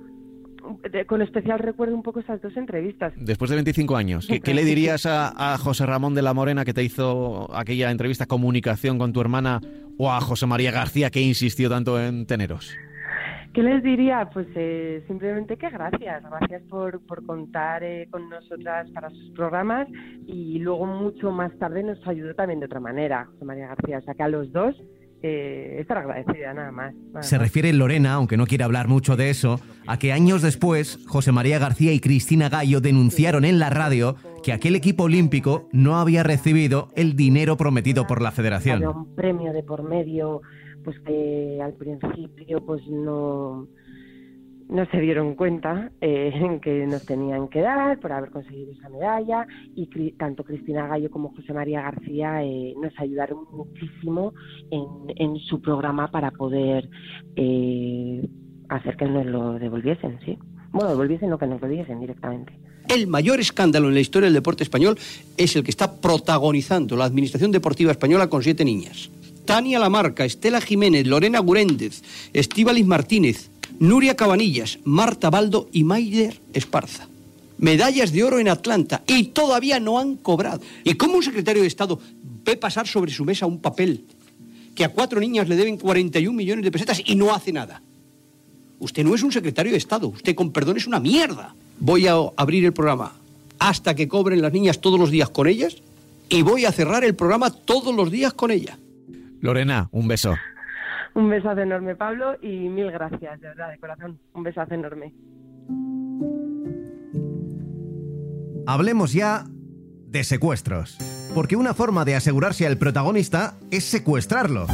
[0.90, 4.54] de- con especial recuerdo un poco esas dos entrevistas Después de 25 años, ¿qué, qué
[4.54, 8.98] le dirías a, a José Ramón de la Morena que te hizo aquella entrevista comunicación
[8.98, 9.60] con tu hermana
[9.98, 12.74] o a José María García que insistió tanto en teneros?
[13.54, 14.28] ¿Qué les diría?
[14.34, 19.88] Pues eh, simplemente que gracias, gracias por, por contar eh, con nosotras para sus programas
[20.26, 23.96] y luego mucho más tarde nos ayudó también de otra manera, José María García.
[23.98, 24.76] O sea que a los dos
[25.26, 26.94] eh, estar agradecida, nada más.
[27.12, 27.42] nada Se más.
[27.42, 31.58] refiere Lorena, aunque no quiere hablar mucho de eso, a que años después José María
[31.58, 36.88] García y Cristina Gallo denunciaron en la radio que aquel equipo olímpico no había recibido
[36.94, 38.86] el dinero prometido por la Había federación.
[38.86, 40.42] un premio de por medio,
[40.84, 43.66] pues que al principio pues no
[44.68, 49.46] no se dieron cuenta eh, que nos tenían que dar por haber conseguido esa medalla
[49.74, 54.32] y cri- tanto Cristina Gallo como José María García eh, nos ayudaron muchísimo
[54.70, 54.84] en,
[55.16, 56.88] en su programa para poder
[57.36, 58.26] eh,
[58.68, 60.38] hacer que nos lo devolviesen, ¿sí?
[60.72, 62.52] Bueno, devolviesen lo que nos lo diesen directamente.
[62.88, 64.96] El mayor escándalo en la historia del deporte español
[65.36, 69.10] es el que está protagonizando la Administración Deportiva Española con siete niñas.
[69.44, 72.02] Tania Lamarca, Estela Jiménez, Lorena Guréndez,
[72.32, 77.08] Estíbalis Martínez, Nuria Cabanillas, Marta Baldo y Maider Esparza.
[77.58, 80.60] Medallas de oro en Atlanta y todavía no han cobrado.
[80.84, 81.98] ¿Y cómo un secretario de Estado
[82.44, 84.04] ve pasar sobre su mesa un papel
[84.74, 87.82] que a cuatro niñas le deben 41 millones de pesetas y no hace nada?
[88.78, 91.54] Usted no es un secretario de Estado, usted con perdón es una mierda.
[91.78, 93.14] Voy a abrir el programa
[93.58, 95.76] hasta que cobren las niñas todos los días con ellas
[96.28, 98.78] y voy a cerrar el programa todos los días con ella.
[99.40, 100.34] Lorena, un beso.
[101.16, 104.20] Un besazo enorme, Pablo, y mil gracias, de verdad, de corazón.
[104.34, 105.14] Un besazo enorme.
[108.66, 109.46] Hablemos ya
[110.08, 110.98] de secuestros.
[111.34, 114.66] Porque una forma de asegurarse al protagonista es secuestrarlo.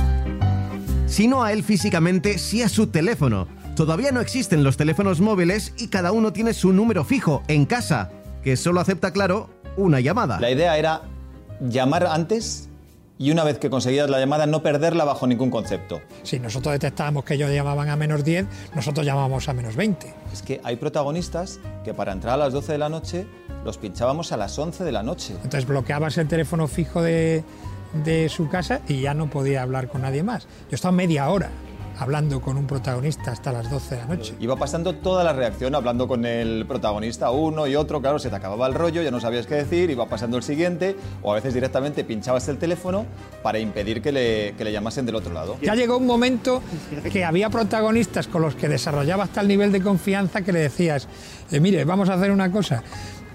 [1.07, 3.47] Si no a él físicamente, sí a su teléfono.
[3.77, 8.11] Todavía no existen los teléfonos móviles y cada uno tiene su número fijo en casa,
[8.43, 10.41] que solo acepta, claro, una llamada.
[10.41, 11.03] La idea era
[11.61, 12.69] llamar antes
[13.19, 16.01] y una vez que conseguías la llamada no perderla bajo ningún concepto.
[16.23, 20.15] Si nosotros detectábamos que ellos llamaban a menos 10, nosotros llamábamos a menos 20.
[20.33, 23.27] Es que hay protagonistas que para entrar a las 12 de la noche
[23.65, 25.35] los pinchábamos a las 11 de la noche.
[25.35, 27.45] Entonces bloqueabas el teléfono fijo de,
[28.05, 30.49] de su casa y ya no podía hablar con nadie más.
[30.71, 31.51] Yo estaba media hora
[31.99, 34.35] hablando con un protagonista hasta las 12 de la noche.
[34.41, 38.37] Iba pasando toda la reacción hablando con el protagonista, uno y otro, claro, se te
[38.37, 41.55] acababa el rollo, ya no sabías qué decir, iba pasando el siguiente, o a veces
[41.55, 43.07] directamente pinchabas el teléfono
[43.43, 45.57] para impedir que le, que le llamasen del otro lado.
[45.63, 46.63] Ya llegó un momento
[47.13, 51.09] que había protagonistas con los que desarrollabas tal nivel de confianza que le decías,
[51.51, 52.83] eh, mire, vamos a hacer una cosa.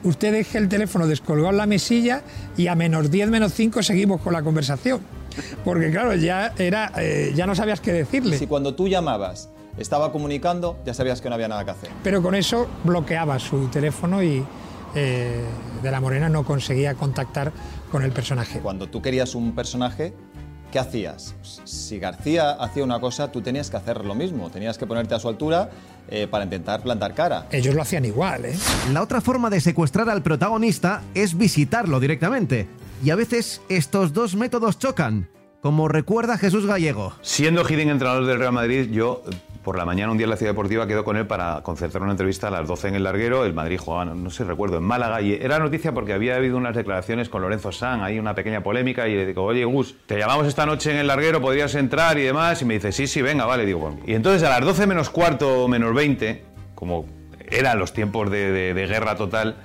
[0.04, 2.22] Usted deje el teléfono descolgado en la mesilla
[2.56, 5.17] y a menos 10, menos 5 seguimos con la conversación.
[5.64, 8.38] Porque claro, ya, era, eh, ya no sabías qué decirle.
[8.38, 11.90] Si cuando tú llamabas estaba comunicando, ya sabías que no había nada que hacer.
[12.04, 14.44] Pero con eso bloqueaba su teléfono y
[14.96, 15.44] eh,
[15.84, 17.52] De la Morena no conseguía contactar
[17.92, 18.60] con el personaje.
[18.60, 20.14] Cuando tú querías un personaje,
[20.72, 21.36] ¿qué hacías?
[21.66, 24.50] Si García hacía una cosa, tú tenías que hacer lo mismo.
[24.50, 25.70] Tenías que ponerte a su altura
[26.10, 27.48] eh, para intentar plantar cara.
[27.52, 28.56] Ellos lo hacían igual, ¿eh?
[28.92, 32.68] La otra forma de secuestrar al protagonista es visitarlo directamente.
[33.04, 35.30] Y a veces estos dos métodos chocan,
[35.62, 37.14] como recuerda Jesús Gallego.
[37.22, 39.24] Siendo Hiddink entrenador del Real Madrid, yo
[39.62, 42.12] por la mañana un día en la Ciudad Deportiva quedo con él para concertar una
[42.12, 43.46] entrevista a las 12 en el larguero.
[43.46, 45.22] El Madrid no, no sé, recuerdo, en Málaga.
[45.22, 49.08] Y era noticia porque había habido unas declaraciones con Lorenzo San, hay una pequeña polémica.
[49.08, 52.24] Y le digo, oye, Gus, te llamamos esta noche en el larguero, podrías entrar y
[52.24, 52.62] demás.
[52.64, 53.66] Y me dice, sí, sí, venga, vale.
[53.66, 53.96] Digo.
[54.08, 57.06] Y entonces a las 12 menos cuarto, menos 20, como
[57.48, 59.58] eran los tiempos de guerra total,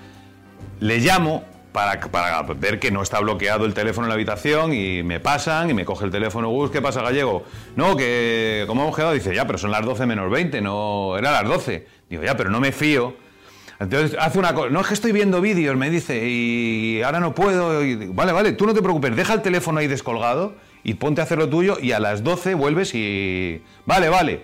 [0.81, 5.03] le llamo para, para ver que no está bloqueado el teléfono en la habitación y
[5.03, 7.45] me pasan y me coge el teléfono, Gus, ¿qué pasa, Gallego?
[7.77, 11.33] No, que como hemos quedado, dice, ya, pero son las 12 menos 20, no, era
[11.33, 11.87] las 12.
[12.09, 13.15] Digo, ya, pero no me fío.
[13.81, 17.35] Entonces hace una cosa, no es que estoy viendo vídeos, me dice, y ahora no
[17.35, 17.83] puedo.
[17.85, 20.55] Y vale, vale, tú no te preocupes, deja el teléfono ahí descolgado
[20.85, 23.63] y ponte a hacer lo tuyo y a las 12 vuelves y...
[23.87, 24.43] Vale, vale.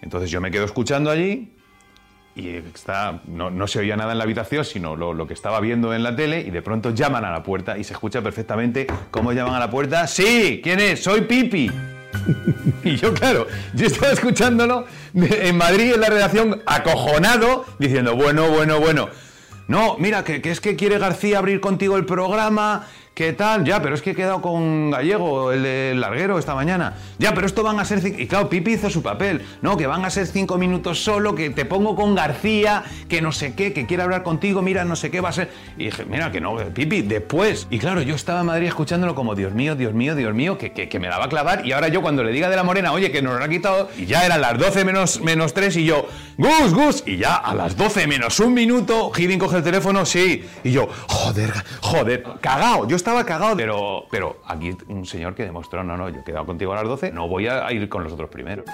[0.00, 1.50] Entonces yo me quedo escuchando allí
[2.34, 5.60] y está, no, no se oía nada en la habitación, sino lo, lo que estaba
[5.60, 8.86] viendo en la tele, y de pronto llaman a la puerta y se escucha perfectamente
[9.10, 10.06] cómo llaman a la puerta.
[10.06, 10.60] ¡Sí!
[10.62, 11.02] ¿Quién es?
[11.02, 11.70] ¡Soy Pipi!
[12.84, 18.78] y yo, claro, yo estaba escuchándolo en Madrid, en la redacción, acojonado, diciendo, bueno, bueno,
[18.80, 19.08] bueno.
[19.66, 22.86] No, mira, que, que es que quiere García abrir contigo el programa,
[23.18, 23.64] ¿qué tal?
[23.64, 26.94] Ya, pero es que he quedado con Gallego, el larguero, esta mañana.
[27.18, 28.00] Ya, pero esto van a ser...
[28.16, 29.44] Y claro, Pipi hizo su papel.
[29.60, 33.32] No, que van a ser cinco minutos solo, que te pongo con García, que no
[33.32, 35.50] sé qué, que quiere hablar contigo, mira, no sé qué va a ser.
[35.76, 37.66] Y dije, mira, que no, Pipi, después.
[37.70, 40.70] Y claro, yo estaba en Madrid escuchándolo como, Dios mío, Dios mío, Dios mío, que,
[40.70, 41.66] que, me la va a clavar.
[41.66, 43.90] Y ahora yo cuando le diga de la morena, oye, que nos lo ha quitado,
[43.98, 47.52] y ya eran las 12 menos, menos 3, y yo, Gus, Gus, y ya a
[47.52, 52.86] las 12 menos un minuto, Hiddink coge el teléfono, sí, y yo, joder, joder, cagao,
[52.86, 56.46] yo estaba cagado, pero, pero aquí un señor que demostró, no, no, yo he quedado
[56.46, 58.66] contigo a las 12, no voy a ir con los otros primeros.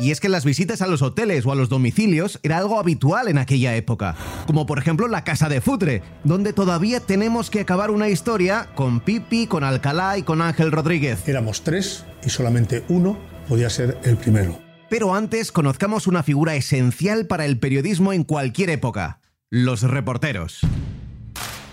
[0.00, 3.28] Y es que las visitas a los hoteles o a los domicilios era algo habitual
[3.28, 7.90] en aquella época, como por ejemplo la Casa de Futre, donde todavía tenemos que acabar
[7.90, 11.28] una historia con Pipi, con Alcalá y con Ángel Rodríguez.
[11.28, 14.58] Éramos tres y solamente uno podía ser el primero.
[14.88, 20.62] Pero antes conozcamos una figura esencial para el periodismo en cualquier época, los reporteros.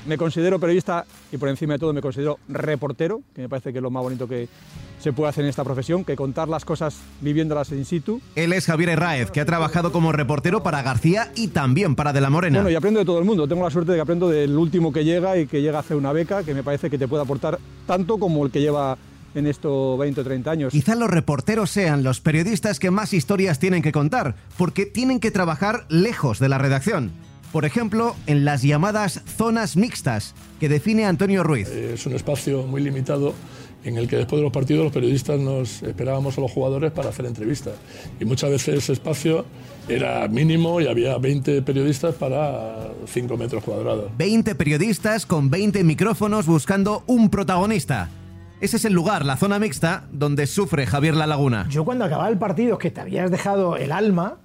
[0.08, 3.80] Me considero periodista y por encima de todo me considero reportero, que me parece que
[3.80, 4.48] es lo más bonito que
[5.00, 8.22] se puede hacer en esta profesión, que contar las cosas viviéndolas in situ.
[8.36, 12.22] Él es Javier Herráez, que ha trabajado como reportero para García y también para De
[12.22, 12.60] la Morena.
[12.60, 13.50] Bueno, y aprendo de todo el mundo.
[13.50, 15.98] Tengo la suerte de que aprendo del último que llega y que llega a hacer
[15.98, 18.98] una beca, que me parece que te puede aportar tanto como el que lleva
[19.36, 20.72] en esto 20 o 30 años.
[20.72, 25.32] Quizá los reporteros sean los periodistas que más historias tienen que contar, porque tienen que
[25.32, 27.12] trabajar lejos de la redacción.
[27.58, 31.68] Por ejemplo, en las llamadas zonas mixtas, que define Antonio Ruiz.
[31.68, 33.34] Es un espacio muy limitado
[33.84, 37.10] en el que después de los partidos los periodistas nos esperábamos a los jugadores para
[37.10, 37.74] hacer entrevistas.
[38.20, 39.44] Y muchas veces ese espacio
[39.90, 44.12] era mínimo y había 20 periodistas para 5 metros cuadrados.
[44.16, 48.12] 20 periodistas con 20 micrófonos buscando un protagonista.
[48.62, 51.66] Ese es el lugar, la zona mixta, donde sufre Javier La Laguna.
[51.72, 54.38] Yo cuando acababa el partido, que te habías dejado el alma,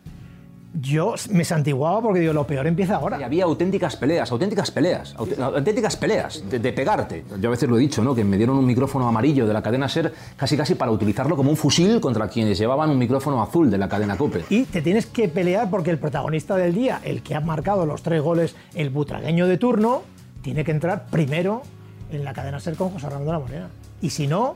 [0.81, 3.21] yo me santiguaba porque digo, lo peor empieza ahora.
[3.21, 7.25] Y había auténticas peleas, auténticas peleas, aut- auténticas peleas de, de pegarte.
[7.41, 8.15] Yo a veces lo he dicho, ¿no?
[8.15, 11.51] Que me dieron un micrófono amarillo de la cadena SER casi casi para utilizarlo como
[11.51, 14.45] un fusil contra quienes llevaban un micrófono azul de la cadena COPE.
[14.49, 18.03] Y te tienes que pelear porque el protagonista del día, el que ha marcado los
[18.03, 20.03] tres goles, el butragueño de turno,
[20.41, 21.63] tiene que entrar primero
[22.11, 23.69] en la cadena ser con José Ramón de la Morena.
[24.01, 24.55] Y si no,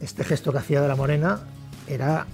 [0.00, 1.40] este gesto que hacía de la Morena
[1.86, 2.26] era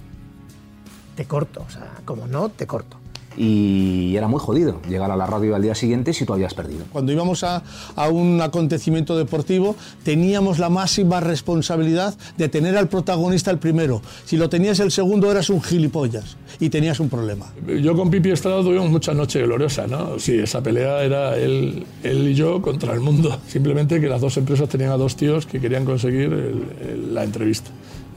[1.19, 2.95] te corto, o sea, como no, te corto.
[3.37, 6.85] Y era muy jodido llegar a la radio al día siguiente si tú habías perdido.
[6.93, 7.61] Cuando íbamos a,
[7.97, 14.01] a un acontecimiento deportivo, teníamos la máxima responsabilidad de tener al protagonista el primero.
[14.25, 17.47] Si lo tenías el segundo, eras un gilipollas y tenías un problema.
[17.81, 20.19] Yo con Pipi Estrada tuvimos mucha noche gloriosa, ¿no?
[20.19, 23.37] Sí, esa pelea era él, él y yo contra el mundo.
[23.47, 27.23] Simplemente que las dos empresas tenían a dos tíos que querían conseguir el- el- la
[27.25, 27.69] entrevista.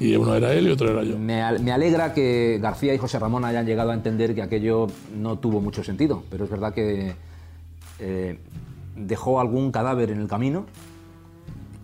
[0.03, 1.19] Y uno era él y otro era yo.
[1.19, 4.89] Me, al- me alegra que García y José Ramón hayan llegado a entender que aquello
[5.17, 7.15] no tuvo mucho sentido, pero es verdad que
[8.01, 8.39] eh,
[8.97, 10.67] dejó algún cadáver en el camino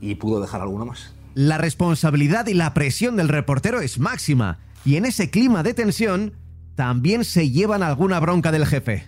[0.00, 1.12] y pudo dejar alguno más.
[1.34, 6.32] La responsabilidad y la presión del reportero es máxima, y en ese clima de tensión
[6.74, 9.04] también se llevan alguna bronca del jefe.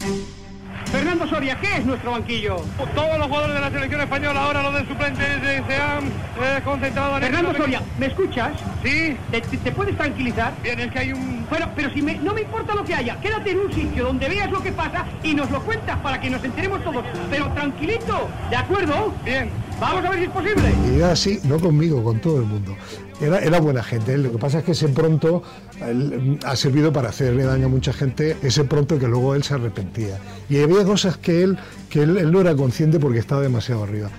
[1.31, 2.57] Soria, ¿qué es nuestro banquillo?
[2.95, 5.27] Todos los jugadores de la selección española, ahora los de suplentes,
[5.67, 8.51] se han eh, concentrado en Fernando este- Soria, ¿me escuchas?
[8.83, 9.17] Sí.
[9.31, 10.53] ¿Te, te- te puedes tranquilizar?
[10.63, 11.47] Bien, es que hay un...
[11.49, 14.29] Bueno, pero si me- no me importa lo que haya, quédate en un sitio donde
[14.29, 17.05] veas lo que pasa y nos lo cuentas para que nos enteremos todos.
[17.31, 19.15] Pero tranquilito, ¿de acuerdo?
[19.25, 19.51] Bien.
[19.81, 20.75] Vamos a ver si es posible.
[20.99, 22.77] Y así, no conmigo, con todo el mundo.
[23.21, 24.17] Era, era buena gente.
[24.17, 25.43] Lo que pasa es que ese pronto
[25.87, 29.43] él, mm, ha servido para hacerle daño a mucha gente, ese pronto que luego él
[29.43, 30.19] se arrepentía.
[30.49, 34.11] Y había cosas que él, que él, él no era consciente porque estaba demasiado arriba.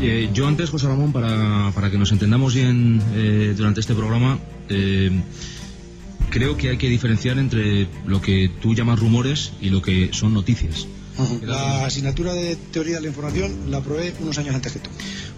[0.00, 4.38] Eh, yo antes, José Ramón, para, para que nos entendamos bien eh, durante este programa,
[4.68, 5.10] eh,
[6.30, 10.34] creo que hay que diferenciar entre lo que tú llamas rumores y lo que son
[10.34, 10.86] noticias.
[11.42, 14.90] La asignatura de teoría de la información la aprobé unos años antes que tú.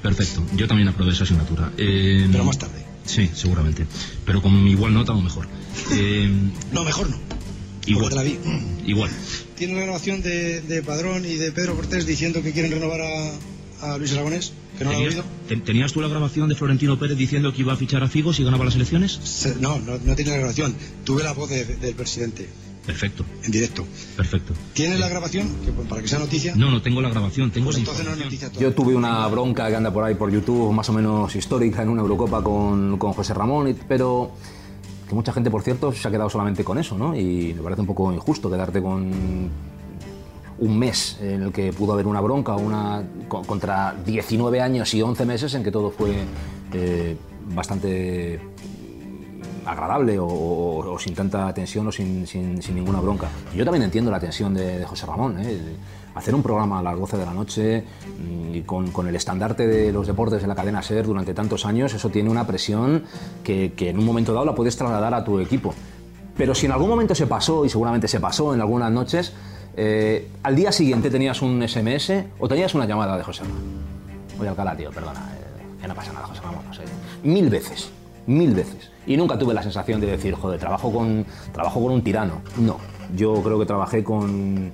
[0.03, 1.73] Perfecto, yo también aprobé esa asignatura.
[1.79, 2.85] Eh, Pero más tarde.
[3.15, 3.87] Sí, seguramente.
[4.25, 5.47] Pero con igual nota o mejor.
[5.93, 6.29] Eh,
[6.73, 7.17] No, mejor no.
[7.87, 8.15] igual.
[8.15, 8.39] La vi.
[8.87, 9.11] Igual.
[9.57, 13.93] Tiene la grabación de, de Padrón y de Pedro Cortés diciendo que quieren renovar a,
[13.95, 15.25] a Luis Aragonés, que no ¿Tenías, oído.
[15.49, 18.33] te- ¿Tenías tú la grabación de Florentino Pérez diciendo que iba a fichar a Figo
[18.33, 19.13] si ganaba las elecciones?
[19.25, 20.75] Se- No, no, no tiene la grabación.
[21.05, 22.49] Tuve la voz de- del presidente
[22.93, 23.25] Perfecto.
[23.45, 23.85] en directo.
[24.17, 24.53] Perfecto.
[24.75, 25.49] ¿Tienes la grabación?
[25.65, 26.55] Que, pues, para que sea noticia.
[26.57, 29.27] No, no tengo la grabación, tengo Pues la entonces no es noticia Yo tuve una
[29.29, 32.99] bronca que anda por ahí por YouTube, más o menos histórica, en una Eurocopa con,
[32.99, 34.33] con José Ramón, pero
[35.09, 37.17] que mucha gente, por cierto, se ha quedado solamente con eso, ¿no?
[37.17, 39.11] Y me parece un poco injusto quedarte con
[40.59, 45.01] un mes en el que pudo haber una bronca una, co- contra 19 años y
[45.03, 46.13] 11 meses en que todo fue
[46.75, 47.17] eh,
[47.55, 48.39] bastante
[49.67, 53.29] agradable o, o- o sin tanta tensión o sin, sin- sin ninguna bronca.
[53.55, 55.37] Yo también entiendo la tensión de, de José Ramón.
[55.41, 55.59] ¿eh?
[56.15, 57.85] Hacer un programa a las 12 de la noche
[58.19, 61.65] mm, y con, con el estandarte de los deportes de la cadena SER durante tantos
[61.65, 63.05] años, eso tiene una presión
[63.45, 65.73] que, que en un momento dado la puedes trasladar a tu equipo.
[66.37, 69.33] Pero si en algún momento se pasó, y seguramente se pasó en algunas noches,
[69.77, 73.61] eh, al día siguiente tenías un SMS o tenías una llamada de José Ramón.
[74.41, 76.83] Oye, Alcalá, tío, perdona, eh, que no pasa nada, José Ramón, no sé.
[77.23, 77.91] Mil veces,
[78.27, 78.90] mil veces.
[79.11, 82.43] Y nunca tuve la sensación de decir, joder, trabajo con, trabajo con un tirano.
[82.57, 82.79] No,
[83.17, 84.71] yo creo que trabajé con,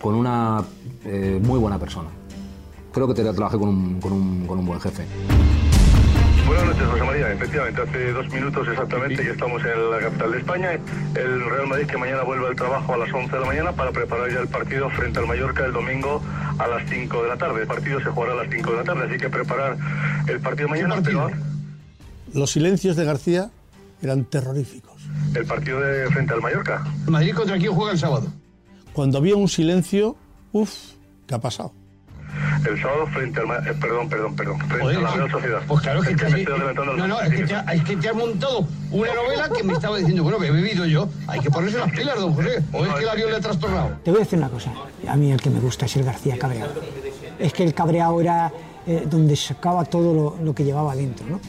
[0.00, 0.64] con una
[1.04, 2.08] eh, muy buena persona.
[2.90, 5.04] Creo que te- trabajé con un, con un- con un buen jefe.
[6.46, 7.32] Buenas noches, José María.
[7.34, 10.72] Efectivamente, hace dos minutos exactamente ya estamos en la capital de España.
[11.14, 13.92] El Real Madrid que mañana vuelve al trabajo a las 11 de la mañana para
[13.92, 16.22] preparar ya el partido frente al Mallorca el domingo
[16.58, 17.60] a las 5 de la tarde.
[17.60, 19.76] El partido se jugará a las 5 de la tarde, así que preparar
[20.28, 21.28] el partido mañana, pero
[22.32, 23.50] Los silencios de García
[24.06, 24.94] eran terroríficos.
[25.34, 26.84] el partido de frente al Mallorca.
[27.06, 28.26] ¿Madrid contra quién juega el sábado?
[28.92, 30.16] Cuando había un silencio,
[30.52, 30.72] uff,
[31.26, 31.72] ¿qué ha pasado?
[32.68, 33.46] El sábado frente al...
[33.66, 34.58] Eh, perdón, perdón, perdón.
[34.58, 35.10] Frente Joder, a la.
[35.14, 35.60] Real Sociedad.
[35.68, 37.60] Pues claro que Es te- me estoy adelantando a No, no, es que, te, ha-
[37.72, 40.84] es que te has montado una novela que me estaba diciendo, bueno, que he bebido
[40.86, 41.08] yo.
[41.28, 42.62] Hay que ponerse las pilas, don José.
[42.72, 43.96] O es que el avión le ha trastornado.
[44.04, 44.72] Te voy a decir una cosa.
[45.08, 46.72] A mí el que me gusta es el García Cabreado.
[47.38, 48.52] Es que el cabreado era
[48.86, 51.40] eh, donde sacaba todo lo, lo que llevaba dentro, ¿no?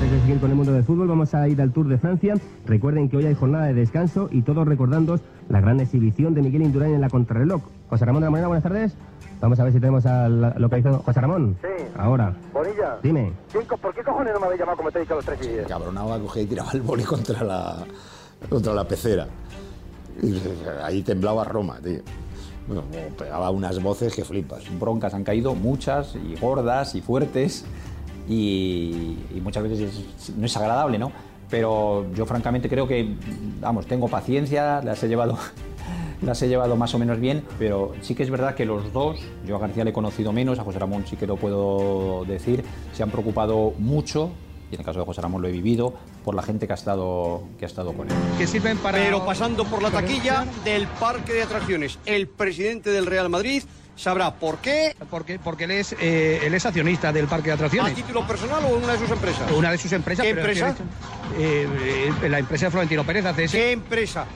[0.00, 2.34] Antes de seguir con el mundo del fútbol, vamos a ir al Tour de Francia.
[2.66, 5.20] Recuerden que hoy hay jornada de descanso y todos recordando
[5.50, 7.60] la gran exhibición de Miguel Indurain en la contrarreloj.
[7.90, 8.94] José Ramón de la Morena, buenas tardes.
[9.40, 11.00] Vamos a ver si tenemos al localizado.
[11.00, 11.56] José Ramón.
[11.60, 11.84] Sí.
[11.98, 12.34] Ahora.
[12.52, 12.96] Bonilla.
[13.02, 13.32] Dime.
[13.52, 15.24] ¿Quién co- ¿Por qué cojones no me habéis llamado como te he dicho a los
[15.26, 15.66] 3 y 10?
[15.66, 17.84] Cabronaba, cogía y tiraba el boli contra la,
[18.48, 19.26] contra la pecera.
[20.22, 20.40] Y
[20.82, 22.00] ahí temblaba Roma, tío.
[22.66, 22.84] Bueno,
[23.18, 24.62] pegaba unas voces que flipas.
[24.78, 27.64] Broncas han caído, muchas, y gordas, y fuertes,
[28.34, 31.12] y, y muchas veces es- no es agradable, ¿no?
[31.50, 33.16] pero yo francamente creo que,
[33.60, 35.36] vamos, tengo paciencia, las he llevado
[36.22, 39.18] las he llevado más o menos bien, pero sí que es verdad que los dos,
[39.44, 42.62] yo a García le he conocido menos, a José Ramón sí que lo puedo decir,
[42.92, 44.30] se han preocupado mucho,
[44.70, 46.76] y en el caso de José Ramón lo he vivido, por la gente que ha
[46.76, 48.14] estado, que ha estado con él.
[48.38, 48.98] que sirven para...
[48.98, 53.64] Pero pasando por la taquilla del parque de atracciones, el presidente del Real Madrid
[54.00, 54.96] sabrá por qué.
[55.10, 57.92] Porque, porque él, es, eh, él es accionista del parque de atracciones.
[57.92, 59.50] ¿A título personal o una de sus empresas?
[59.52, 60.24] Una de sus empresas.
[60.24, 60.76] ¿Qué pero empresa?
[61.38, 63.56] eh, eh, la empresa de Florentino Pérez hace ese.
[63.58, 64.26] ¿Qué empresa?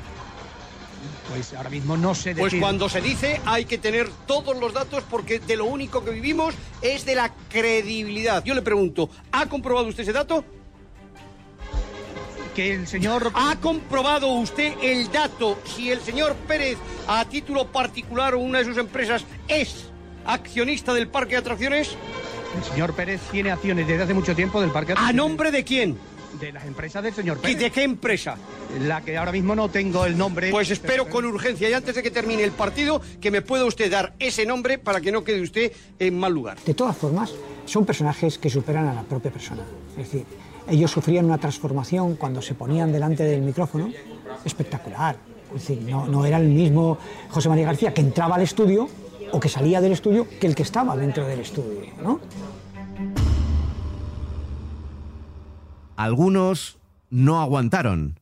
[1.30, 2.60] Pues ahora mismo no sé Pues decir.
[2.60, 6.54] cuando se dice hay que tener todos los datos porque de lo único que vivimos
[6.82, 8.44] es de la credibilidad.
[8.44, 10.44] Yo le pregunto, ¿ha comprobado usted ese dato?
[12.54, 13.32] Que el señor...
[13.34, 16.78] ¿Ha comprobado usted el dato si el señor Pérez,
[17.08, 19.86] a título particular o una de sus empresas, es
[20.24, 21.96] accionista del parque de atracciones?
[22.56, 25.16] El señor Pérez tiene acciones desde hace mucho tiempo del parque de ¿A atracciones.
[25.28, 25.98] nombre de quién?
[26.40, 27.58] De las empresas del señor ¿Y Pérez.
[27.58, 28.36] de qué empresa?
[28.82, 30.50] La que ahora mismo no tengo el nombre.
[30.52, 33.90] Pues espero con urgencia y antes de que termine el partido que me pueda usted
[33.90, 36.58] dar ese nombre para que no quede usted en mal lugar.
[36.64, 37.32] De todas formas,
[37.66, 39.62] son personajes que superan a la propia persona.
[39.92, 40.24] Es decir,
[40.68, 43.90] ellos sufrían una transformación cuando se ponían delante del micrófono
[44.44, 45.16] espectacular.
[45.54, 46.98] Es decir, no, no era el mismo
[47.30, 48.88] José María García que entraba al estudio
[49.32, 52.20] o que salía del estudio que el que estaba dentro del estudio, ¿no?
[55.96, 56.78] Algunos
[57.10, 58.20] no aguantaron.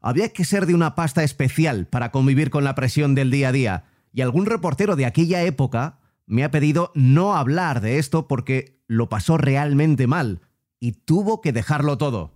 [0.00, 3.52] Había que ser de una pasta especial para convivir con la presión del día a
[3.52, 8.82] día, y algún reportero de aquella época me ha pedido no hablar de esto porque
[8.86, 10.40] lo pasó realmente mal
[10.84, 12.30] y tuvo que dejarlo todo.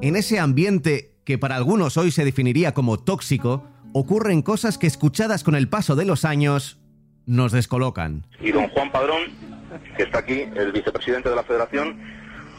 [0.00, 5.44] En ese ambiente que para algunos hoy se definiría como tóxico, ocurren cosas que escuchadas
[5.44, 6.80] con el paso de los años
[7.26, 8.26] nos descolocan.
[8.40, 9.22] y don Juan Padrón,
[9.96, 11.96] que está aquí, el vicepresidente de la federación.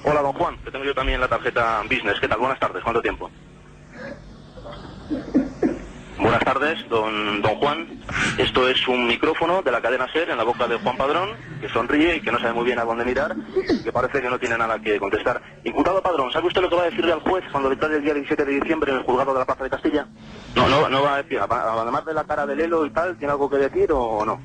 [0.06, 2.22] Hola, don Juan, que tengo yo también la tarjeta business.
[2.22, 2.40] ¿Qué tal?
[2.40, 3.30] Buenas tardes, ¿cuánto tiempo?
[6.24, 7.86] Buenas tardes, don, don Juan.
[8.38, 11.68] Esto es un micrófono de la cadena SER en la boca de Juan Padrón, que
[11.68, 13.36] sonríe y que no sabe muy bien a dónde mirar,
[13.84, 15.42] que parece que no tiene nada que contestar.
[15.66, 18.14] Imputado Padrón, ¿sabe usted lo que va a decirle al juez cuando declare el día
[18.14, 20.08] 17 de diciembre en el juzgado de la Plaza de Castilla?
[20.56, 23.34] No, no, no va a decir, además de la cara de Lelo y tal, ¿tiene
[23.34, 24.40] algo que decir o no?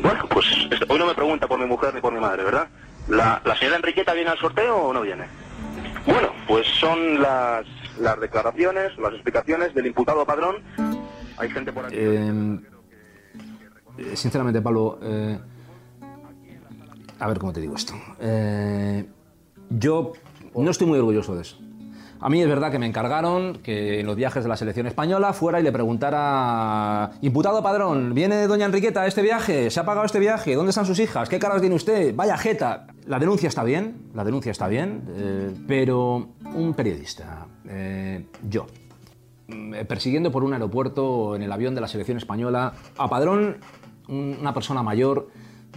[0.00, 0.46] Bueno, pues
[0.88, 2.68] hoy no me pregunta por mi mujer ni por mi madre, ¿verdad?
[3.08, 5.24] ¿La, la señora Enriqueta viene al sorteo o no viene?
[6.06, 7.66] Bueno, pues son las,
[7.98, 10.62] las declaraciones, las explicaciones del imputado Padrón.
[11.38, 11.96] Hay gente por aquí.
[11.98, 12.60] Eh,
[13.98, 15.38] eh, sinceramente, Pablo, eh,
[17.18, 17.94] a ver cómo te digo esto.
[18.20, 19.06] Eh,
[19.70, 20.12] yo
[20.54, 21.58] no estoy muy orgulloso de eso.
[22.18, 25.34] A mí es verdad que me encargaron que en los viajes de la selección española
[25.34, 29.70] fuera y le preguntara, imputado padrón, ¿viene doña Enriqueta a este viaje?
[29.70, 30.54] ¿Se ha pagado este viaje?
[30.54, 31.28] ¿Dónde están sus hijas?
[31.28, 32.14] ¿Qué caras tiene usted?
[32.14, 32.86] Vaya jeta.
[33.06, 38.66] La denuncia está bien, la denuncia está bien, eh, pero un periodista, eh, yo,
[39.88, 43.58] persiguiendo por un aeropuerto en el avión de la selección española a Padrón,
[44.08, 45.28] un- una persona mayor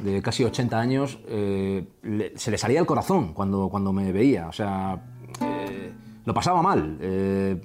[0.03, 4.47] de casi 80 años, eh, le- se le salía el corazón cuando, cuando me veía.
[4.47, 5.03] O sea,
[5.41, 5.91] eh,
[6.25, 6.97] lo pasaba mal.
[7.01, 7.61] Eh,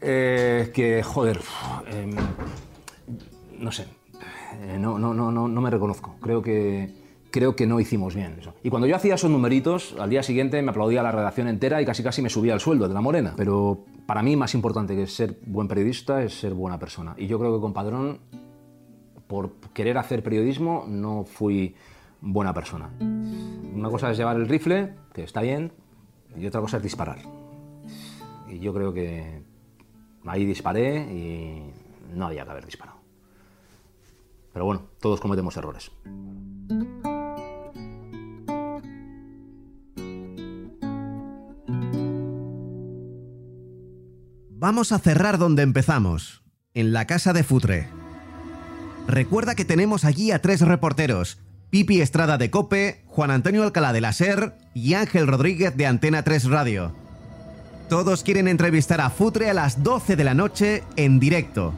[0.00, 1.40] eh, que, joder,
[1.92, 2.12] em,
[3.58, 3.86] no sé,
[4.62, 6.14] eh, no, no, no, no me reconozco.
[6.20, 8.54] Creo que, creo que no hicimos bien eso.
[8.62, 11.86] Y cuando yo hacía esos numeritos, al día siguiente me aplaudía la redacción entera y
[11.86, 13.34] casi casi me subía el sueldo de la morena.
[13.36, 17.14] Pero para mí más importante que ser buen periodista es ser buena persona.
[17.16, 18.20] Y yo creo que con Padrón,
[19.26, 21.74] por querer hacer periodismo, no fui
[22.20, 22.90] buena persona.
[23.00, 25.72] Una cosa es llevar el rifle, que está bien,
[26.36, 27.18] y otra cosa es disparar.
[28.48, 29.42] Y yo creo que
[30.26, 31.72] ahí disparé y
[32.16, 32.98] no había que haber disparado.
[34.52, 35.92] Pero bueno, todos cometemos errores.
[44.60, 46.42] Vamos a cerrar donde empezamos,
[46.74, 47.86] en la casa de Futre.
[49.06, 51.38] Recuerda que tenemos allí a tres reporteros,
[51.70, 56.24] Pipi Estrada de Cope, Juan Antonio Alcalá de la SER y Ángel Rodríguez de Antena
[56.24, 56.92] 3 Radio.
[57.88, 61.72] Todos quieren entrevistar a Futre a las 12 de la noche en directo.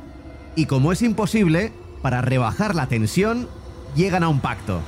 [0.56, 3.46] Y como es imposible, para rebajar la tensión,
[3.94, 4.80] llegan a un pacto.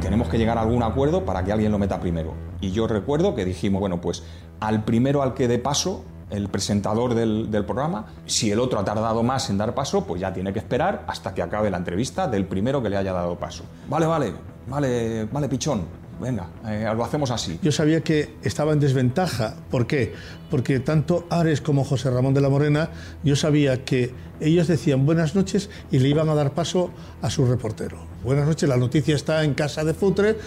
[0.00, 2.32] Tenemos que llegar a algún acuerdo para que alguien lo meta primero.
[2.62, 4.22] Y yo recuerdo que dijimos, bueno, pues
[4.60, 8.84] al primero al que dé paso, el presentador del, del programa, si el otro ha
[8.84, 12.26] tardado más en dar paso, pues ya tiene que esperar hasta que acabe la entrevista
[12.26, 13.64] del primero que le haya dado paso.
[13.88, 14.32] Vale, vale,
[14.66, 16.02] vale, vale, pichón.
[16.20, 17.58] Venga, eh, lo hacemos así.
[17.62, 19.56] Yo sabía que estaba en desventaja.
[19.70, 20.14] ¿Por qué?
[20.50, 22.90] Porque tanto Ares como José Ramón de la Morena,
[23.24, 26.90] yo sabía que ellos decían buenas noches y le iban a dar paso
[27.22, 27.98] a su reportero.
[28.22, 30.38] Buenas noches, la noticia está en casa de Futre,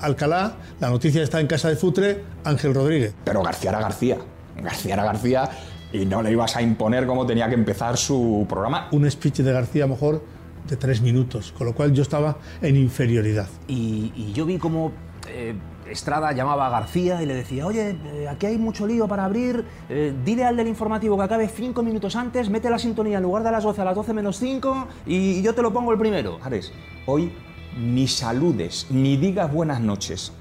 [0.00, 3.14] Alcalá, la noticia está en casa de Futre, Ángel Rodríguez.
[3.24, 4.18] Pero García era García.
[4.62, 5.50] García era García
[5.92, 8.88] y no le ibas a imponer cómo tenía que empezar su programa.
[8.92, 10.24] Un speech de García a lo mejor
[10.68, 13.48] de tres minutos, con lo cual yo estaba en inferioridad.
[13.68, 14.92] Y, y yo vi como
[15.28, 15.54] eh,
[15.86, 19.64] Estrada llamaba a García y le decía, oye, eh, aquí hay mucho lío para abrir,
[19.88, 23.42] eh, dile al del informativo que acabe cinco minutos antes, mete la sintonía en lugar
[23.42, 25.98] de a las 12 a las 12 menos 5 y yo te lo pongo el
[25.98, 26.38] primero.
[26.42, 26.72] Ares,
[27.04, 27.32] hoy
[27.76, 30.32] ni saludes, ni digas buenas noches.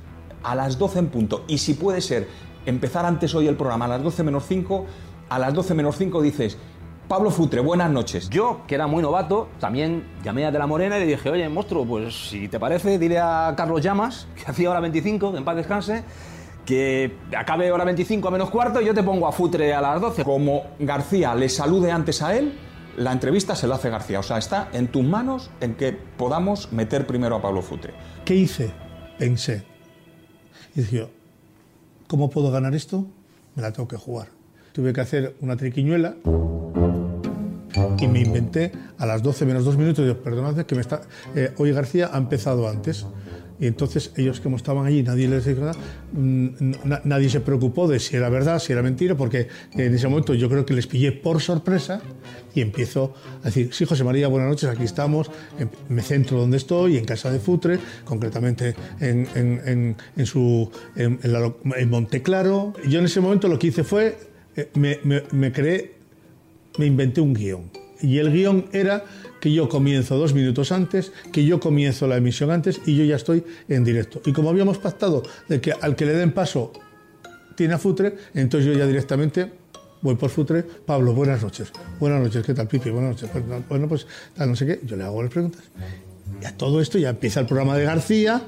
[0.43, 1.45] A las 12 en punto.
[1.47, 2.27] Y si puede ser
[2.65, 4.85] empezar antes hoy el programa a las 12 menos 5,
[5.29, 6.57] a las 12 menos 5 dices,
[7.07, 8.29] Pablo Futre, buenas noches.
[8.29, 11.49] Yo, que era muy novato, también llamé a De la Morena y le dije, oye,
[11.49, 15.43] monstruo, pues si te parece, dile a Carlos Llamas, que hacía hora 25, que en
[15.43, 16.03] paz descanse,
[16.65, 19.99] que acabe hora 25 a menos cuarto y yo te pongo a Futre a las
[19.99, 20.23] 12.
[20.23, 22.57] Como García le salude antes a él,
[22.95, 24.19] la entrevista se la hace García.
[24.19, 27.93] O sea, está en tus manos en que podamos meter primero a Pablo Futre.
[28.23, 28.71] ¿Qué hice?
[29.17, 29.65] Pensé.
[30.75, 31.09] Y dije,
[32.11, 33.07] ¿cómo puedo ganar esto?
[33.55, 34.27] Me la tengo que jugar.
[34.73, 36.15] Tuve que hacer una triquiñuela
[37.97, 41.03] y me inventé a las 12 menos 2 minutos, digo, perdonad, que me está,
[41.35, 43.05] eh, hoy García ha empezado antes.
[43.61, 45.75] Y entonces ellos como estaban allí, nadie les dijo nada,
[46.13, 46.47] mm,
[46.83, 50.33] na- nadie se preocupó de si era verdad, si era mentira, porque en ese momento
[50.33, 52.01] yo creo que les pillé por sorpresa
[52.55, 56.57] y empiezo a decir, sí, José María, buenas noches, aquí estamos, em- me centro donde
[56.57, 61.53] estoy, en casa de Futre, concretamente en, en- en- su, en, la
[61.87, 62.73] Monteclaro.
[62.89, 64.17] Yo en ese momento lo que hice fue,
[64.55, 66.01] eh, me, me- me creé
[66.79, 67.80] me inventé un guion.
[68.01, 69.03] Y el guion era
[69.39, 73.15] que yo comienzo dos minutos antes, que yo comienzo la emisión antes y yo ya
[73.15, 74.21] estoy en directo.
[74.25, 76.71] Y como habíamos pactado de que al que le den paso
[77.55, 79.51] tiene a Futre, entonces yo ya directamente
[80.01, 80.63] voy por Futre.
[80.63, 81.71] Pablo, buenas noches.
[81.99, 82.89] Buenas noches, ¿qué tal, Pipi?
[82.89, 83.29] Buenas noches.
[83.31, 84.79] Pues, no- Bueno, pues no sé qué.
[84.83, 85.61] Yo le hago las preguntas.
[86.41, 88.41] Y a todo esto ya empieza el programa de García.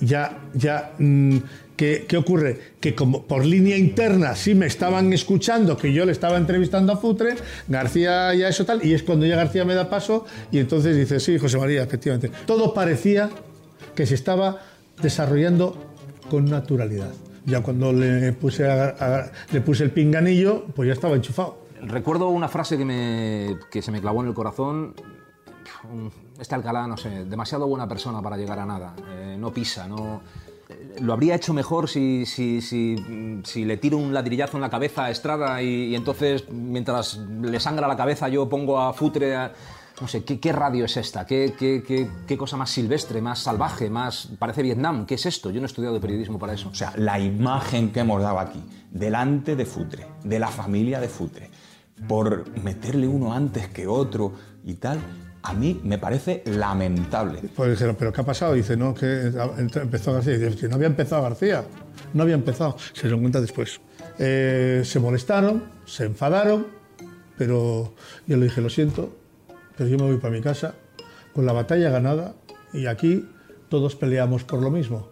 [0.00, 1.38] Ya, ya, mm,
[1.78, 2.60] ¿qué, qué ocurre?
[2.80, 6.98] Que como por línea interna sí me estaban escuchando que yo le estaba entrevistando a
[6.98, 7.36] Futre,
[7.68, 11.18] García ya eso tal, y es cuando ya García me da paso y entonces dice,
[11.20, 12.30] sí, José María, efectivamente.
[12.46, 13.30] Todo parecía
[13.94, 14.58] que se estaba
[15.00, 15.76] desarrollando
[16.30, 17.12] con naturalidad.
[17.46, 21.66] Ya cuando le puse, a- a- le puse el pinganillo, pues ya estaba enchufado.
[21.80, 24.94] Recuerdo una frase que, me, que se me clavó en el corazón.
[26.40, 28.94] Este Alcalá, no sé, demasiado buena persona para llegar a nada.
[29.10, 30.20] Eh, no pisa, no.
[31.00, 32.96] Lo habría hecho mejor si, si, si,
[33.44, 37.88] si le tiro un ladrillazo en la cabeza a Estrada y, entonces, mientras le sangra
[37.88, 39.34] la cabeza, yo pongo a Futre.
[40.00, 41.24] no sé, ¿qué, radio es esta?
[41.24, 44.28] ¿Qué, qué, qué, qué cosa más silvestre, más salvaje, más.
[44.38, 45.06] parece Vietnam?
[45.06, 45.50] ¿Qué es esto?
[45.50, 46.68] Yo no he estudiado periodismo para eso.
[46.68, 51.08] O sea, la imagen que hemos dado aquí, delante de Futre, de la familia de
[51.08, 51.50] Futre,
[52.06, 54.32] por meterle uno antes que otro
[54.64, 55.00] y tal,
[55.48, 57.40] a mí me parece lamentable.
[57.56, 58.52] Pues dijeron, ¿pero qué ha pasado?
[58.52, 59.32] Dice, no, que
[59.76, 60.36] empezó García.
[60.36, 61.64] Dice, "Si no había empezado García,
[62.12, 62.76] no había empezado.
[62.92, 63.80] Se dieron cuenta después.
[64.18, 66.66] Eh, se molestaron, se enfadaron,
[67.38, 67.94] pero
[68.26, 69.16] yo le dije, lo siento,
[69.74, 70.74] pero yo me voy para mi casa
[71.32, 72.34] con la batalla ganada
[72.74, 73.26] y aquí
[73.70, 75.08] todos peleamos por lo mismo.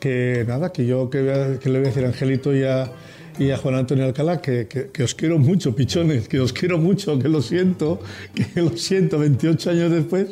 [0.00, 2.90] Que nada, que yo que, que le voy a decir a Angelito y a,
[3.38, 7.18] y a Juan Antonio Alcalá que, que- os quiero mucho, pichones, que os quiero mucho,
[7.18, 8.00] que lo siento,
[8.34, 10.28] que lo siento, 28 años después.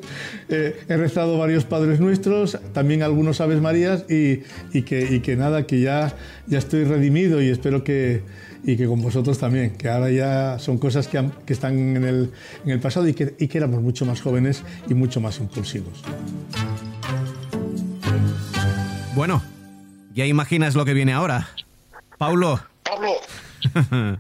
[0.49, 4.41] eh, he rezado varios Padres Nuestros, también algunos Aves Marías y,
[4.73, 8.23] y que, y que nada, que ya, ya estoy redimido y espero que,
[8.65, 12.31] y que con vosotros también, que ahora ya son cosas que, que están en el,
[12.65, 16.03] en el pasado y que, y que éramos mucho más jóvenes y mucho más impulsivos.
[19.15, 19.43] Bueno,
[20.15, 21.49] ya imaginas lo que viene ahora.
[22.19, 22.61] Paulo.
[22.93, 23.21] Pablo,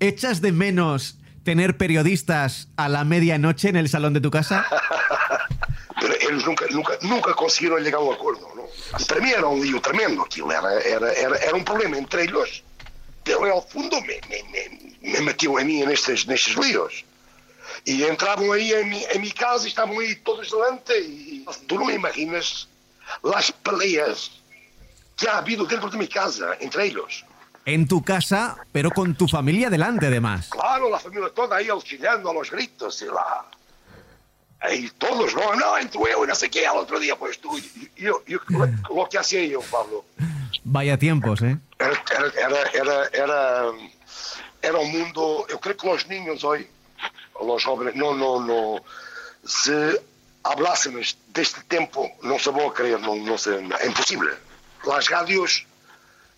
[0.00, 4.66] ¿Echas de menos tener periodistas a la medianoche en el salón de tu casa?
[6.00, 8.64] pero eles nunca, nunca, nunca conseguiram llegar a um acordo, não?
[9.06, 12.62] Para mim era um lío tremendo aquilo, era, era, era, era um problema entre eles,
[13.24, 17.04] pero ao fundo me, me, me, me metiam a mim nestes, nestes líos.
[17.86, 21.76] E entravam aí em, mi- em minha casa e estavam aí todos delante e tu
[21.76, 22.68] não imaginas
[23.34, 24.30] as peleas
[25.16, 27.24] que ha habido dentro de minha casa entre eles.
[27.66, 30.48] En tu casa, pero con tu familia delante además.
[30.50, 33.46] Claro, la familia toda ahí chillando a los gritos y la...
[34.72, 37.58] Y todos, no, no, entro yo y no sé qué, al otro día pues tú.
[37.96, 40.04] Yo, yo, lo, lo que hacía yo, Pablo,
[40.64, 41.58] Vaya tiempos, ¿eh?
[41.78, 43.72] era, era, era, era, era,
[44.62, 46.66] era un mundo, yo creo que los niños hoy,
[47.46, 48.82] los jóvenes, no, no, no,
[49.44, 49.72] si
[50.42, 54.30] hablásemos de este tiempo, no se va a creer, no, no sé, es imposible.
[54.86, 55.66] Las radios,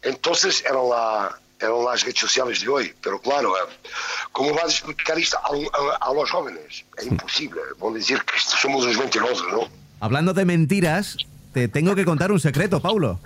[0.06, 3.90] entonces eran, la, eran las redes sociales de hoy, pero claro, eh,
[4.32, 6.84] ¿cómo vas a explicar esto a, a- a los jóvenes?
[6.98, 9.60] Es imposible, van a decir que somos unos mentirosos, ¿no?
[10.00, 11.16] Hablando de mentiras,
[11.52, 13.18] te tengo que contar un secreto, Paulo.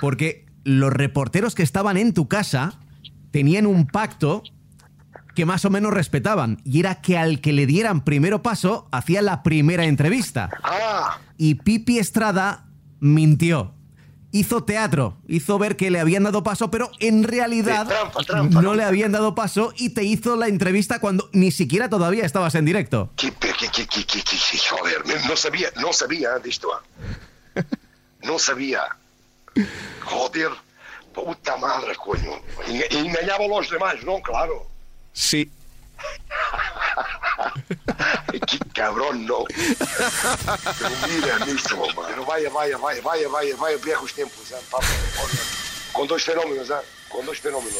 [0.00, 2.78] Porque los reporteros que estaban en tu casa
[3.30, 4.42] tenían un pacto
[5.34, 6.60] que más o menos respetaban.
[6.64, 10.48] Y era que al que le dieran primero paso, hacía la primera entrevista.
[11.36, 12.64] Y Pipi Estrada
[13.00, 13.74] mintió.
[14.30, 18.54] Hizo teatro, hizo ver que le habían dado paso, pero en realidad Sí, trampa, trampa,
[18.56, 18.74] no ¿no?
[18.74, 22.66] le habían dado paso y te hizo la entrevista cuando ni siquiera todavía estabas en
[22.66, 23.10] directo.
[23.16, 26.68] ¿Qué, qué, qué, qué, qué, qué, qué, joder, no sabía, no sabía de esto.
[28.22, 28.82] No sabía.
[30.04, 30.50] Joder,
[31.14, 32.32] puta madre, coño.
[32.66, 34.20] Enga- Engañaba a los demás, ¿no?
[34.20, 34.66] Claro.
[35.12, 35.50] Sí.
[38.32, 39.44] Qué cabrón, no.
[39.48, 41.38] Pero mira
[41.94, 42.24] mano.
[42.26, 44.52] Vaya, vaya, vaya, vaya, vaya, vaya viejos tiempos.
[45.92, 46.74] Con dos fenómenos, ¿eh?
[47.08, 47.74] Con dos fenómenos.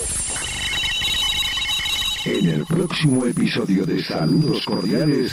[2.25, 5.33] En el próximo episodio de Saludos Cordiales.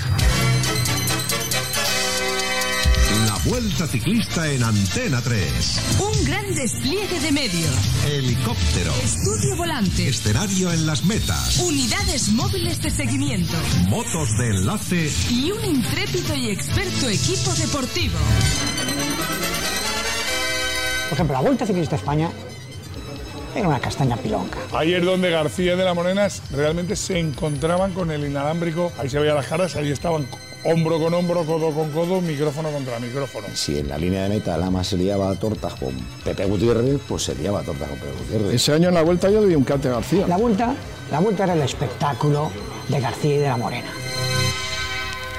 [3.45, 5.99] Vuelta Ciclista en Antena 3.
[5.99, 7.75] Un gran despliegue de medios.
[8.03, 8.91] Helicóptero.
[9.03, 10.07] Estudio volante.
[10.07, 11.59] Escenario en las metas.
[11.59, 13.53] Unidades móviles de seguimiento.
[13.87, 15.11] Motos de enlace.
[15.29, 18.17] Y un intrépido y experto equipo deportivo.
[21.09, 22.31] Por ejemplo, la Vuelta Ciclista a España
[23.55, 24.57] era una castaña pilonca.
[24.73, 28.91] Ahí es donde García de la Morena realmente se encontraban con el inalámbrico.
[28.97, 30.25] Ahí se veían las caras, ahí estaban
[30.66, 33.47] hombro con hombro, codo con codo, micrófono contra micrófono.
[33.53, 37.24] Si en la línea de meta Lama se liaba a tortas con Pepe Gutiérrez, pues
[37.24, 38.53] se liaba a tortas con Pepe Gutiérrez.
[38.55, 40.28] Ese año en la vuelta yo le di un cante a García.
[40.28, 40.76] La Vuelta,
[41.11, 42.51] la Vuelta era el espectáculo
[42.89, 43.89] de García y de la Morena.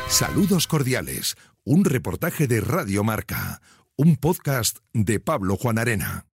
[0.08, 1.34] Saludos Cordiales.
[1.64, 3.60] Un reportaje de Radio Marca.
[3.96, 6.26] Un podcast de Pablo Juan Arena.